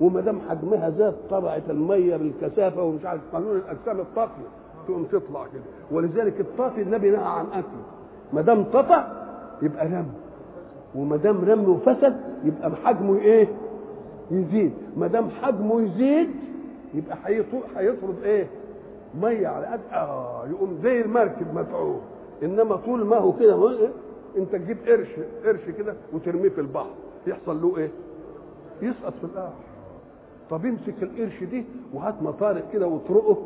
[0.00, 4.48] وما دام حجمها زاد طلعت المية بالكثافة ومش عارف قانون الأجسام الطافية
[4.86, 5.62] تقوم تطلع كده.
[5.90, 7.84] ولذلك الطافي النبي نهى عن أكله
[8.32, 9.04] ما دام طفى
[9.62, 10.06] يبقى رم
[10.94, 13.48] وما دام رم وفسد يبقى حجمه إيه؟
[14.30, 16.28] يزيد ما دام حجمه يزيد
[16.94, 17.16] يبقى
[17.76, 18.46] هيفرض إيه؟
[19.22, 22.00] مية على قد آه يقوم زي المركب مدعوم
[22.42, 23.88] إنما طول ما هو كده إيه؟
[24.36, 25.08] أنت تجيب قرش
[25.44, 26.90] قرش كده وترميه في البحر
[27.26, 27.90] يحصل له إيه؟
[28.82, 29.52] يسقط في القعر
[30.50, 33.36] طب امسك القرش دي وهات مطارق كده واطرقه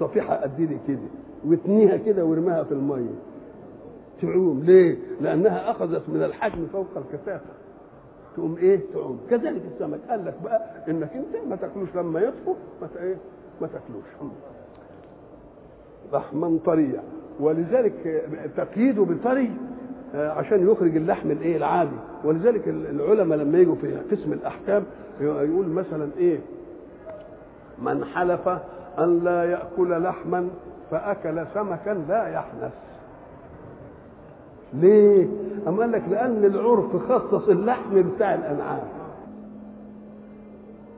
[0.00, 0.98] صفيحة قد كده
[1.46, 3.14] واتنيها كده وارميها في المية
[4.22, 4.62] تعوم.
[4.64, 7.50] ليه؟ لأنها أخذت من الحجم فوق الكثافة.
[8.36, 9.20] تقوم إيه؟ تعوم.
[9.30, 9.98] كذلك السمك.
[10.10, 13.16] قال لك بقى إنك أنت ما تاكلوش لما يطفو ما إيه؟
[13.60, 14.32] ما تاكلوش.
[16.12, 17.02] لحما طريا.
[17.40, 18.22] ولذلك
[18.56, 19.50] تقييده بطري
[20.14, 21.96] آه، عشان يخرج اللحم الإيه؟ العادي.
[22.24, 24.84] ولذلك العلماء لما يجوا في قسم الأحكام
[25.20, 26.38] يقول مثلا إيه؟
[27.78, 28.48] من حلف
[28.98, 30.48] أن لا يأكل لحما
[30.90, 32.72] فأكل سمكا لا يحنث.
[34.74, 35.26] ليه؟
[35.68, 38.82] أم قال لك لأن العرف خصص اللحم بتاع الأنعام.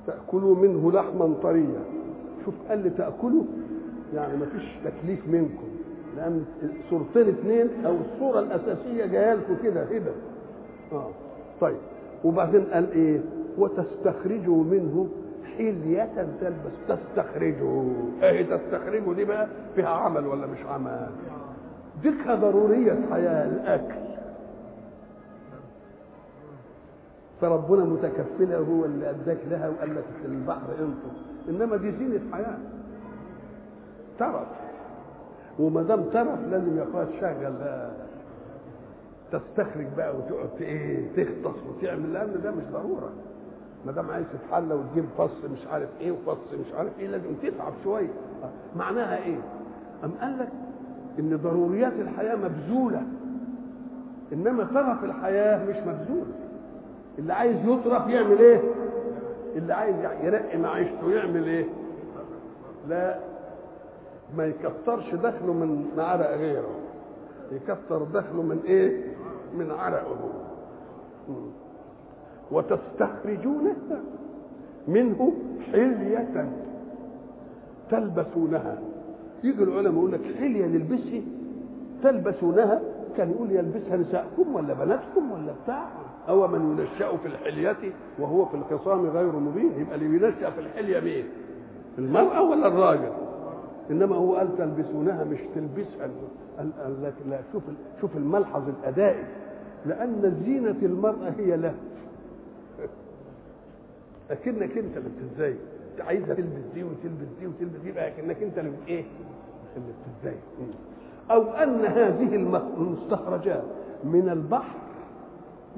[0.07, 1.81] تأكلوا منه لحما طريا.
[2.45, 3.43] شوف قال لي تأكلوا؟
[4.15, 5.69] يعني ما فيش تكليف منكم.
[6.17, 6.45] لأن
[6.91, 10.13] صورتين اثنين أو الصورة الأساسية جاية لكم كده هبة
[10.93, 11.09] آه.
[11.61, 11.77] طيب.
[12.25, 13.21] وبعدين قال إيه؟
[13.59, 15.09] وتستخرجوا منه
[15.59, 16.09] حلية
[16.41, 16.73] تلبس.
[16.99, 17.85] تستخرجوا.
[18.23, 21.07] إيه تستخرجوا؟ دي بقى فيها عمل ولا مش عمل؟
[22.03, 24.05] ديكها ضرورية حياة الأكل.
[27.41, 31.19] فربنا متكفلة هو اللي أداك لها وقال لك في البحر انطر.
[31.49, 32.59] إنما دي زينة حياة.
[34.19, 34.47] ترف.
[35.59, 37.91] وما دام ترف لازم يا اخويا تشغل بقى
[39.33, 43.11] تستخرج بقى وتقعد إيه تغطس وتعمل لأن ده مش ضرورة.
[43.87, 47.73] ما دام عايز تتحلى وتجيب فص مش عارف إيه وفص مش عارف إيه لازم تتعب
[47.85, 48.09] شوية.
[48.77, 49.39] معناها إيه؟
[50.05, 50.49] أم قال لك
[51.19, 53.03] إن ضروريات الحياة مبذولة
[54.33, 56.27] إنما ترف الحياة مش مبذول
[57.19, 58.61] اللي عايز يطرف يعمل إيه؟
[59.57, 61.67] اللي عايز يرقي معيشته يعمل إيه؟
[62.89, 63.19] لا
[64.37, 66.71] ما يكترش دخله من عرق غيره
[67.53, 69.05] يكتر دخله من إيه
[69.59, 70.29] من عرقه هو
[71.29, 71.47] مم.
[72.53, 73.73] وتستخرجون
[74.89, 75.33] منه
[75.73, 76.49] حلية
[77.91, 78.79] تلبسونها
[79.45, 81.23] يجي العلماء يقول لك حلية نلبسها
[82.03, 82.81] تلبسونها؟
[83.17, 85.89] كان يقول يلبسها نساءكم ولا بناتكم ولا بتاع؟
[86.29, 91.01] أو من ينشأ في الحلية وهو في الخصام غير مبين؟ يبقى اللي ينشأ في الحلية
[91.01, 91.25] مين؟
[91.99, 93.13] المرأة ولا الراجل؟
[93.91, 96.11] إنما هو قال تلبسونها مش تلبسها
[96.59, 97.63] قال لك لا شوف
[98.01, 99.25] شوف الملحظ الأدائي.
[99.87, 101.75] لأن زينة المرأة هي له
[104.31, 105.59] لكنك أنت اللي بتتزين
[106.01, 109.05] عايزه تلبس دي وتلبس دي وتلبس دي يبقى لكنك انت اللي إيه؟
[109.77, 109.93] اللي
[110.23, 110.41] بتتزين
[111.31, 113.63] أو أن هذه الم- المستخرجات
[114.05, 114.79] من البحر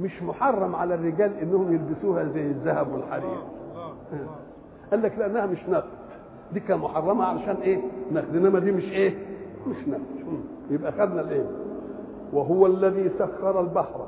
[0.01, 3.39] مش محرم على الرجال إنهم يلبسوها زي الذهب والحرير.
[4.91, 5.89] قال لك لأنها مش نقد.
[6.53, 7.79] دي كان محرمة علشان إيه؟
[8.13, 8.37] نقد.
[8.37, 9.15] إنما دي مش إيه؟
[9.67, 10.41] مش نقد.
[10.71, 11.47] يبقى خدنا الإيه؟
[12.33, 14.07] وهو الذي سخر البحر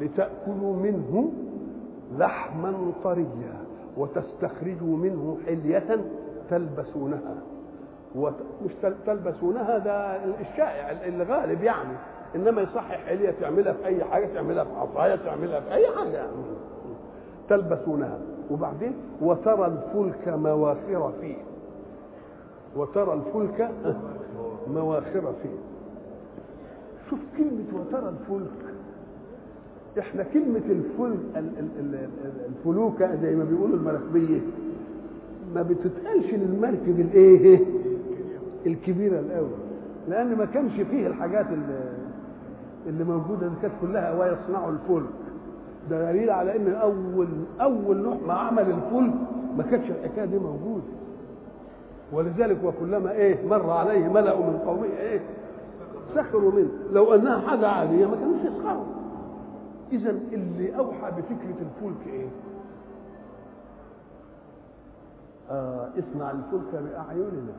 [0.00, 1.32] لتأكلوا منه
[2.18, 3.67] لحما طريا.
[3.98, 6.04] وتستخرجوا منه حلية
[6.50, 7.34] تلبسونها.
[8.64, 11.94] مش تل- تلبسونها ده الشائع الغالب يعني.
[12.36, 16.32] إنما يصحح حلية تعملها في أي حاجة تعملها في عصاية تعملها في أي حاجة يعني.
[17.48, 18.18] تلبسونها.
[18.50, 18.92] وبعدين
[19.22, 21.36] وترى الفلك مواخر فيه.
[22.76, 23.70] وترى الفلك
[24.68, 25.58] مواخر فيه.
[27.10, 28.74] شوف كلمة وترى الفلك.
[29.98, 34.40] إحنا كلمة الفلك ال- ال- ال- ال- الفلوكة زي ما بيقولوا المراكبية
[35.54, 37.60] ما بتتقالش للمركب الايه؟
[38.66, 39.48] الكبيرة الأول.
[40.08, 41.80] لأن ما كانش فيه الحاجات اللي,
[42.86, 45.10] اللي موجودة دي كانت كلها ويصنعوا الفلك
[45.90, 47.28] ده دليل على إن اول
[47.60, 49.14] أول نوع ما عمل الفلك
[49.56, 50.82] ما كانتش الحكاية دي موجودة.
[52.12, 55.20] ولذلك وكلما إيه مر عليه ملأ من قومه إيه
[56.14, 56.68] سخروا منه.
[56.92, 58.84] لو أنها حاجة عادية ما كانوش يسخروا.
[59.92, 62.26] اذا اللي أوحى بفكرة الفلك إيه؟
[65.50, 67.52] آه اصنع الفلك بأعيننا.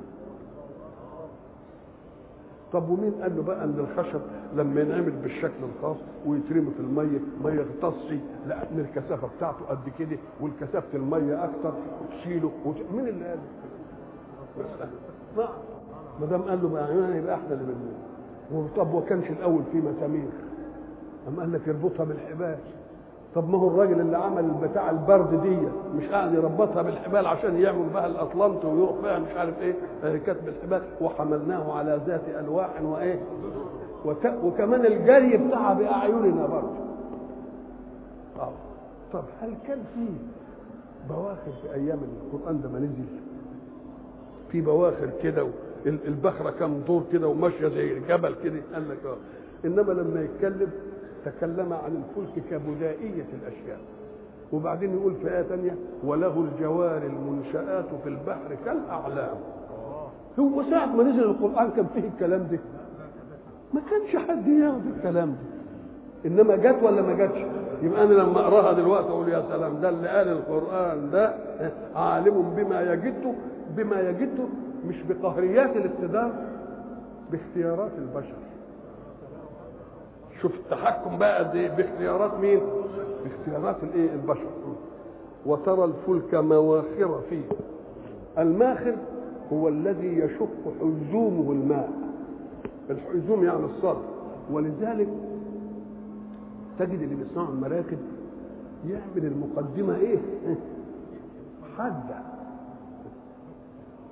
[2.73, 4.21] طب ومين قال له بقى إن الخشب
[4.55, 8.13] لما ينعمل بالشكل الخاص ويترمي في المية ما يغطسش
[8.47, 12.75] لأن الكثافة بتاعته قد كده والكثافة المية أكتر وتشيله وت...
[12.93, 13.39] مين اللي قال؟
[15.37, 15.47] نعم.
[16.21, 17.73] ما دام قال له بأعيننا يبقى إحنا اللي
[18.51, 20.29] بنقول طب وكانش الأول في مسامير.
[21.29, 22.55] اما قال لك يربطها بالحبال
[23.35, 25.57] طب ما هو الراجل اللي عمل بتاع البرد دي
[25.97, 29.73] مش قاعد يربطها بالحبال عشان يعمل بها الاطلنط ويروح بها مش عارف إيه
[30.17, 33.19] كانت بالحبال وحملناه على ذات ألواح وإيه.
[34.43, 36.75] وكمان الجري بتاعها بأعيننا برضه
[38.39, 38.51] آه.
[39.13, 40.05] طب هل كان في
[41.09, 41.99] بواخر في أيام
[42.33, 43.05] القرآن ده ما نزل
[44.51, 45.47] في بواخر كده
[45.85, 49.15] ال- البخرة كام دور كده وماشية زي الجبل كده قال لك آه
[49.67, 50.69] إنما لما يتكلم
[51.25, 53.79] تكلم عن الفلك كبدائية الأشياء.
[54.53, 59.37] وبعدين يقول في آية ثانية وله الجوار المنشآت في البحر كالأعلام.
[60.39, 62.59] هو ساعة ما نزل القرآن كان فيه الكلام ده؟
[63.73, 65.59] ما كانش حد ياخد الكلام ده.
[66.29, 67.37] إنما جت ولا ما جاتش
[67.83, 71.33] يبقى أنا لما أقراها دلوقتي أقول يا سلام ده اللي قال القرآن ده
[71.95, 73.33] عالم بما يجده
[73.77, 74.43] بما يجده
[74.87, 76.31] مش بقهريات الاقتدار
[77.31, 78.35] باختيارات البشر.
[80.41, 82.59] شوف التحكم بقى قد إيه باختيارات مين؟
[83.23, 84.45] باختيارات الإيه؟ البشر.
[85.45, 87.41] وترى الفلك مواخر فيه.
[88.37, 88.95] الماخر
[89.53, 90.49] هو الذي يشق
[90.81, 91.89] حزومه الماء.
[92.89, 94.01] الحزوم يعني الصدر
[94.51, 95.07] ولذلك
[96.79, 97.97] تجد اللي بيصنعوا المراكب
[98.87, 100.17] يعمل المقدمة إيه؟
[101.77, 102.15] حادة.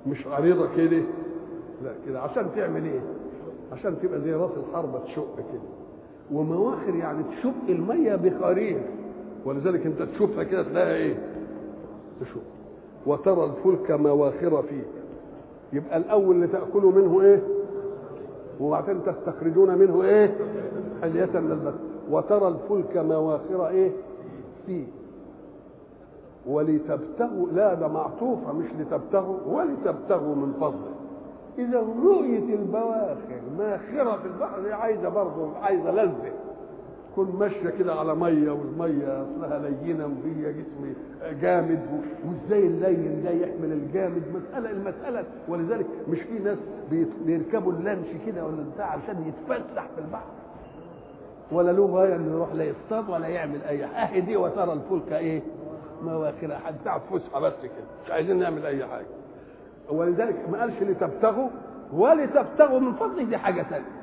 [0.06, 1.02] مش عريضة كده؟
[1.84, 2.20] لا كده.
[2.20, 3.00] عشان تعمل إيه؟
[3.72, 5.77] عشان تبقى زي راس الحربة تشق كده.
[6.32, 8.80] ومواخر يعني تشق المية بخرير
[9.44, 11.14] ولذلك انت تشوفها كده تلاقيها إيه؟
[12.20, 12.40] تشق.
[13.06, 14.82] وترى الفلك مواخر فيه.
[15.72, 17.42] يبقى الأول اللي تاكلوا منه إيه؟
[18.60, 20.36] وبعدين تستخرجون منه إيه؟
[21.02, 21.74] حلية للبس.
[22.10, 23.90] وترى الفلك مواخر إيه؟
[24.66, 24.84] فيه.
[26.46, 30.94] ولتبتغوا لا ده معطوفة مش لتبتغوا ولتبتغوا من فضله.
[31.58, 36.32] إذا رؤية البواخر ماخرة في البحر دي عايزة برضه عايزة لذة.
[37.12, 40.94] تكون ماشية كده على مية والمية أصلها لينة وهي جسم
[41.40, 41.80] جامد
[42.24, 45.24] وإزاي اللين ده يحمل الجامد؟ مسألة المسألة.
[45.48, 46.58] ولذلك مش في ناس
[47.26, 50.30] بيركبوا اللانش كده ولا بتاع عشان يتفسح في البحر.
[51.52, 54.04] ولا له غاية إنه يروح لا يصطاد ولا يعمل أي حاجة.
[54.14, 55.42] أهي دي وترى الفلك إيه؟
[56.04, 57.84] مواخر حد بتاع فسحة بس كده.
[58.04, 59.06] مش عايزين نعمل أي حاجة.
[59.90, 61.48] ولذلك ما قالش لتبتغوا
[61.92, 63.98] ولتبتغوا من فضله دي حاجة ثانية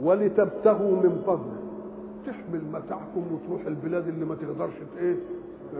[0.00, 1.60] ولتبتغوا من فضله.
[2.26, 5.16] تحمل متاعكم وتروح البلاد اللي ما تقدرش إيه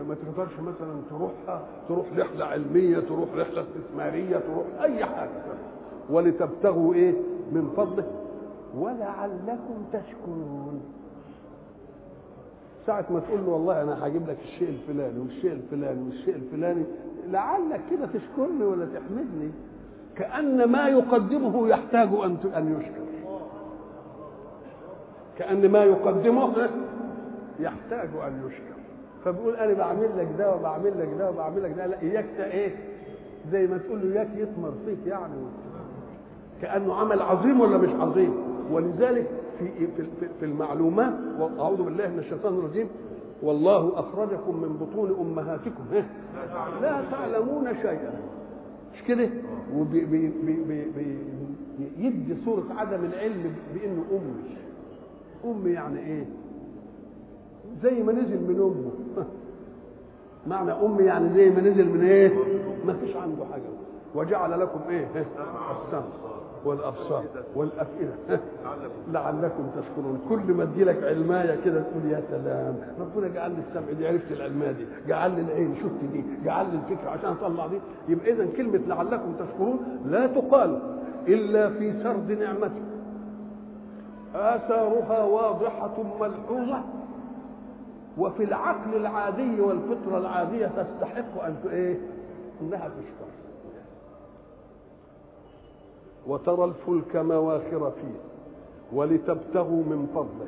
[0.07, 5.29] ما تقدرش مثلا تروحها تروح رحلة علمية تروح رحلة استثمارية تروح أي حاجة.
[6.09, 7.13] ولتبتغوا إيه
[7.51, 8.07] من فضله.
[8.77, 10.81] ولعلكم تشكرون.
[12.87, 16.83] ساعة ما تقول له والله أنا هجيب لك الشيء الفلاني والشيء الفلاني والشيء الفلاني
[17.27, 19.51] لعلك كده تشكرني ولا تحمدني.
[20.15, 23.01] كأن ما يقدمه يحتاج أن أن يشكر.
[25.37, 26.69] كأن ما يقدمه
[27.59, 28.81] يحتاج أن يشكر.
[29.25, 31.85] فبيقول أنا بعمل لك ده وبعمل لك ده وبعمل لك ده.
[31.85, 32.75] لا إياك إيه؟
[33.51, 35.33] زي ما تقول له إياك يثمر فيك يعني.
[36.61, 38.33] كأنه عمل عظيم ولا مش عظيم؟
[38.71, 39.27] ولذلك
[39.61, 42.87] في في في المعلومات وأعوذ بالله من الشيطان الرجيم.
[43.43, 45.83] والله أخرجكم من بطون أمهاتكم
[46.81, 48.13] لا تعلمون شيئا.
[48.93, 49.29] مش كده؟
[51.97, 54.57] ويدي صورة عدم العلم بانه أمي.
[55.45, 56.25] أمي يعني إيه؟
[57.83, 58.91] زي ما نزل من أمه.
[60.55, 62.31] معنى أمي يعني زي ما نزل من إيه؟
[62.85, 63.63] ما فيش عنده حاجة.
[64.15, 66.01] وجعل لكم إيه؟ السمع
[66.65, 67.23] والأبصار
[67.55, 68.39] والأفئدة.
[69.11, 70.21] لعلكم تشكرون.
[70.29, 72.75] كل ما ادي لك علماية كده تقول يا سلام.
[72.99, 74.85] ربنا جعل لي السمع دي عرفت العلماية دي.
[75.07, 76.23] جعل لي العين شفت دي.
[76.45, 77.79] جعل لي الفكرة عشان أطلع دي.
[78.07, 80.79] يبقى اذا كلمة لعلكم تشكرون لا تقال
[81.27, 82.81] إلا في سرد نعمته
[84.35, 86.81] آثارها واضحة ملحوظة
[88.17, 91.97] وفي العقل العادي والفطرة العادية تستحق أن إيه؟
[92.61, 93.31] إنها تشكر.
[96.27, 98.19] وترى الفلك مواخر فيه
[98.93, 100.47] ولتبتغوا من فضله.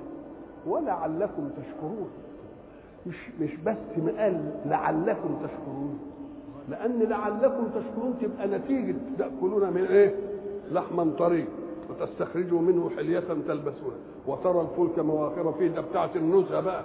[0.68, 2.10] ولعلكم تشكرون.
[3.08, 3.78] مش مش بس
[4.18, 6.00] قال لعلكم تشكرون.
[6.70, 10.16] لأن لعلكم تشكرون تبقى نتيجة تأكلون من إيه؟
[10.72, 11.46] لحما طري
[11.90, 13.98] وتستخرجوا منه حلية تلبسونها.
[14.28, 16.84] وترى الفلك مواخر فيه ده بتاعت النزهة بقى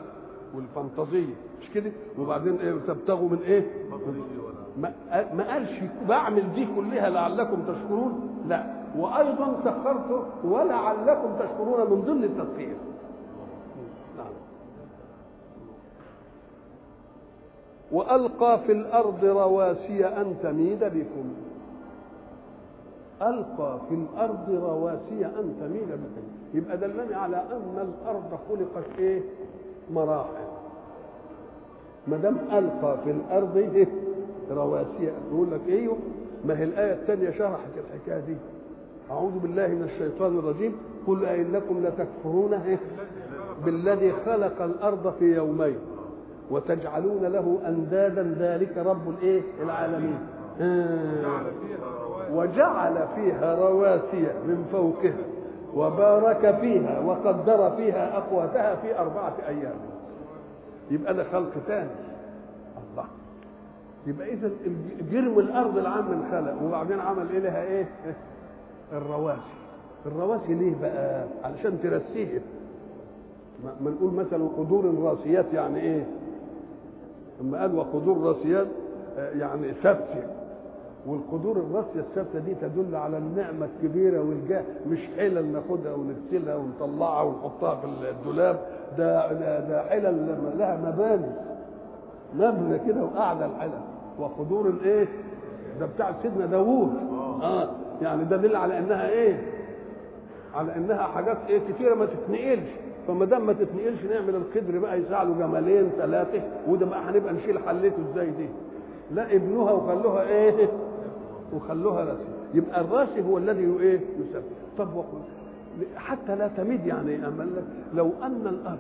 [0.55, 1.35] والفانتازية.
[1.61, 3.67] مش كده؟ وبعدين إيه؟ تبتغوا من إيه؟
[4.79, 5.71] ما, قالش
[6.09, 8.65] بعمل دي كلها لعلكم تشكرون؟ لا.
[8.99, 12.77] وأيضا سخرته ولعلكم تشكرون من ضمن التسخير.
[14.19, 14.33] نعم.
[17.93, 21.35] وألقى في الأرض رواسي أن تميد بكم.
[23.23, 26.29] ألقى في الأرض رواسي أن تميد بكم.
[26.55, 29.23] يبقى دلني على أن الأرض خلقت إيه؟
[29.95, 30.49] مراحل.
[32.07, 33.89] ما دام ألقى في الأرض إيه؟
[34.51, 35.13] رواسي.
[35.33, 35.97] يقول لك أيوه
[36.45, 38.37] ما هي الآية الثانية شرحت الحكاية دي.
[39.11, 40.77] أعوذ بالله من الشيطان الرجيم.
[41.07, 42.79] قل انكم لتكفرون إيه؟
[43.65, 45.77] بالذي خلق الأرض في يومين
[46.51, 48.35] وتجعلون له أندادا.
[48.39, 50.19] ذلك رب الإيه؟ العالمين.
[50.61, 51.43] آه.
[52.33, 55.17] وجعل فيها رواسي من فوقها
[55.75, 59.77] وبارك فيها وقدر فيها أقواتها في أربعة أيام.
[60.91, 61.91] يبقى ده خلق ثاني.
[64.09, 64.51] يبقى إذا
[65.13, 67.89] جرم الأرض العام من خلق وبعدين عمل إيه لها إيه؟
[68.93, 69.41] الرواسي
[70.07, 72.41] الرواسي ليه بقى؟ علشان ترسيه.
[73.85, 76.07] ما نقول مثلا قدور راسيات يعني إيه؟
[77.41, 78.67] لما قال وقدور راسيات
[79.19, 80.23] يعني ثابتة.
[81.07, 84.63] والقدور الراسية الثابتة دي تدل على النعمة الكبيرة والجاه.
[84.91, 88.61] مش حلل ناخدها ونغسلها ونطلعها ونحطها في الدولاب.
[88.99, 91.33] ده ده, ده حلل لها مباني.
[92.35, 93.81] مبنى كده وأعلى الحلل.
[94.19, 95.09] وقدور الايه؟
[95.81, 96.95] ده بتاع سيدنا داوود.
[97.43, 97.69] آه.
[98.03, 99.43] يعني ده دليل على إنها إيه؟
[100.55, 102.69] على إنها حاجات إيه؟ كتيرة ما تتنقلش.
[103.09, 107.97] فما دام ما تتنقلش نعمل القدر بقى يساعدوا جمالين ثلاثة وده بقى هنبقى نشيل حلته
[108.13, 108.49] إزاي دي؟
[109.15, 110.69] لا ابنوها وخلوها إيه؟
[111.55, 112.23] وخلوها راسي.
[112.55, 114.43] يبقى الراسي هو الذي إيه؟ يسبب
[114.79, 115.19] طب وقل
[115.97, 117.65] حتى لا تميد يعني أمل لك.
[117.95, 118.79] لو أن الأرض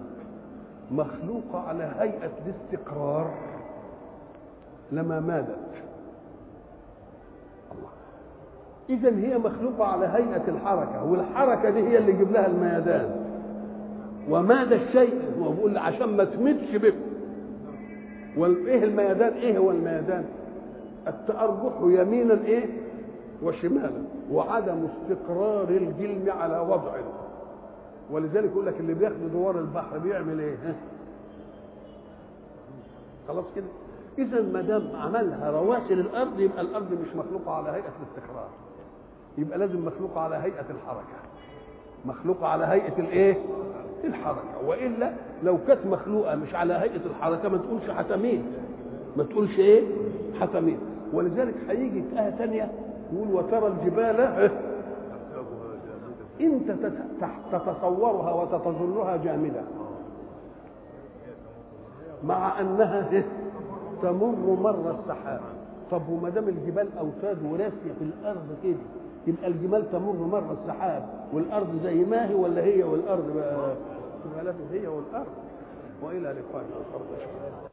[0.91, 3.31] مخلوقة على هيئة الاستقرار
[4.93, 5.19] لما
[7.73, 7.89] الله.
[8.89, 13.25] اذا هي مخلوقة على هيئة الحركة والحركة دي هي اللي تجيب لها الميدان
[14.31, 16.97] وماد الشيء؟ هو بيقول عشان ما تمدش بكم
[18.37, 20.25] وايه الميدان إيه هو الميدان
[21.09, 22.67] التأرجح يمينا إيه؟
[23.43, 23.91] وشمالا.
[24.33, 27.05] وعدم استقرار الجلم على وضعه.
[28.11, 30.57] ولذلك يقول لك اللي بياخد دوار البحر بيعمل إيه؟
[33.29, 33.65] خلاص كده.
[34.19, 38.49] اذا ما دام عملها رواسي للأرض يبقى الأرض مش مخلوقة على هيئة الاستقرار.
[39.39, 41.19] يبقى لازم مخلوقه على هيئة الحركة.
[42.05, 43.37] مخلوقه على هيئة الإيه؟
[44.05, 44.67] الحركة.
[44.67, 48.47] وإلا لو كانت مخلوقة مش على هيئة الحركة ما تقولش حتمين
[49.17, 49.85] ما تقولش إيه؟
[50.41, 50.79] حتمين
[51.13, 52.71] ولذلك هيجي في آية ثانية
[53.13, 54.51] يقول وترى الجبال
[56.41, 56.71] انت
[57.53, 59.61] تتصورها وتتظنها جامدة.
[62.25, 63.09] مع أنها
[64.03, 65.41] تمر مر السحاب
[65.91, 68.77] طب وما دام الجبال أوتاد وراسية في الأرض كده
[69.27, 73.75] يبقى الجبال تمر مر السحاب والأرض زي ما هي ولا هي والأرض بقى؟
[74.73, 75.27] هي والأرض.
[76.03, 77.68] وإلى لقاء آخر.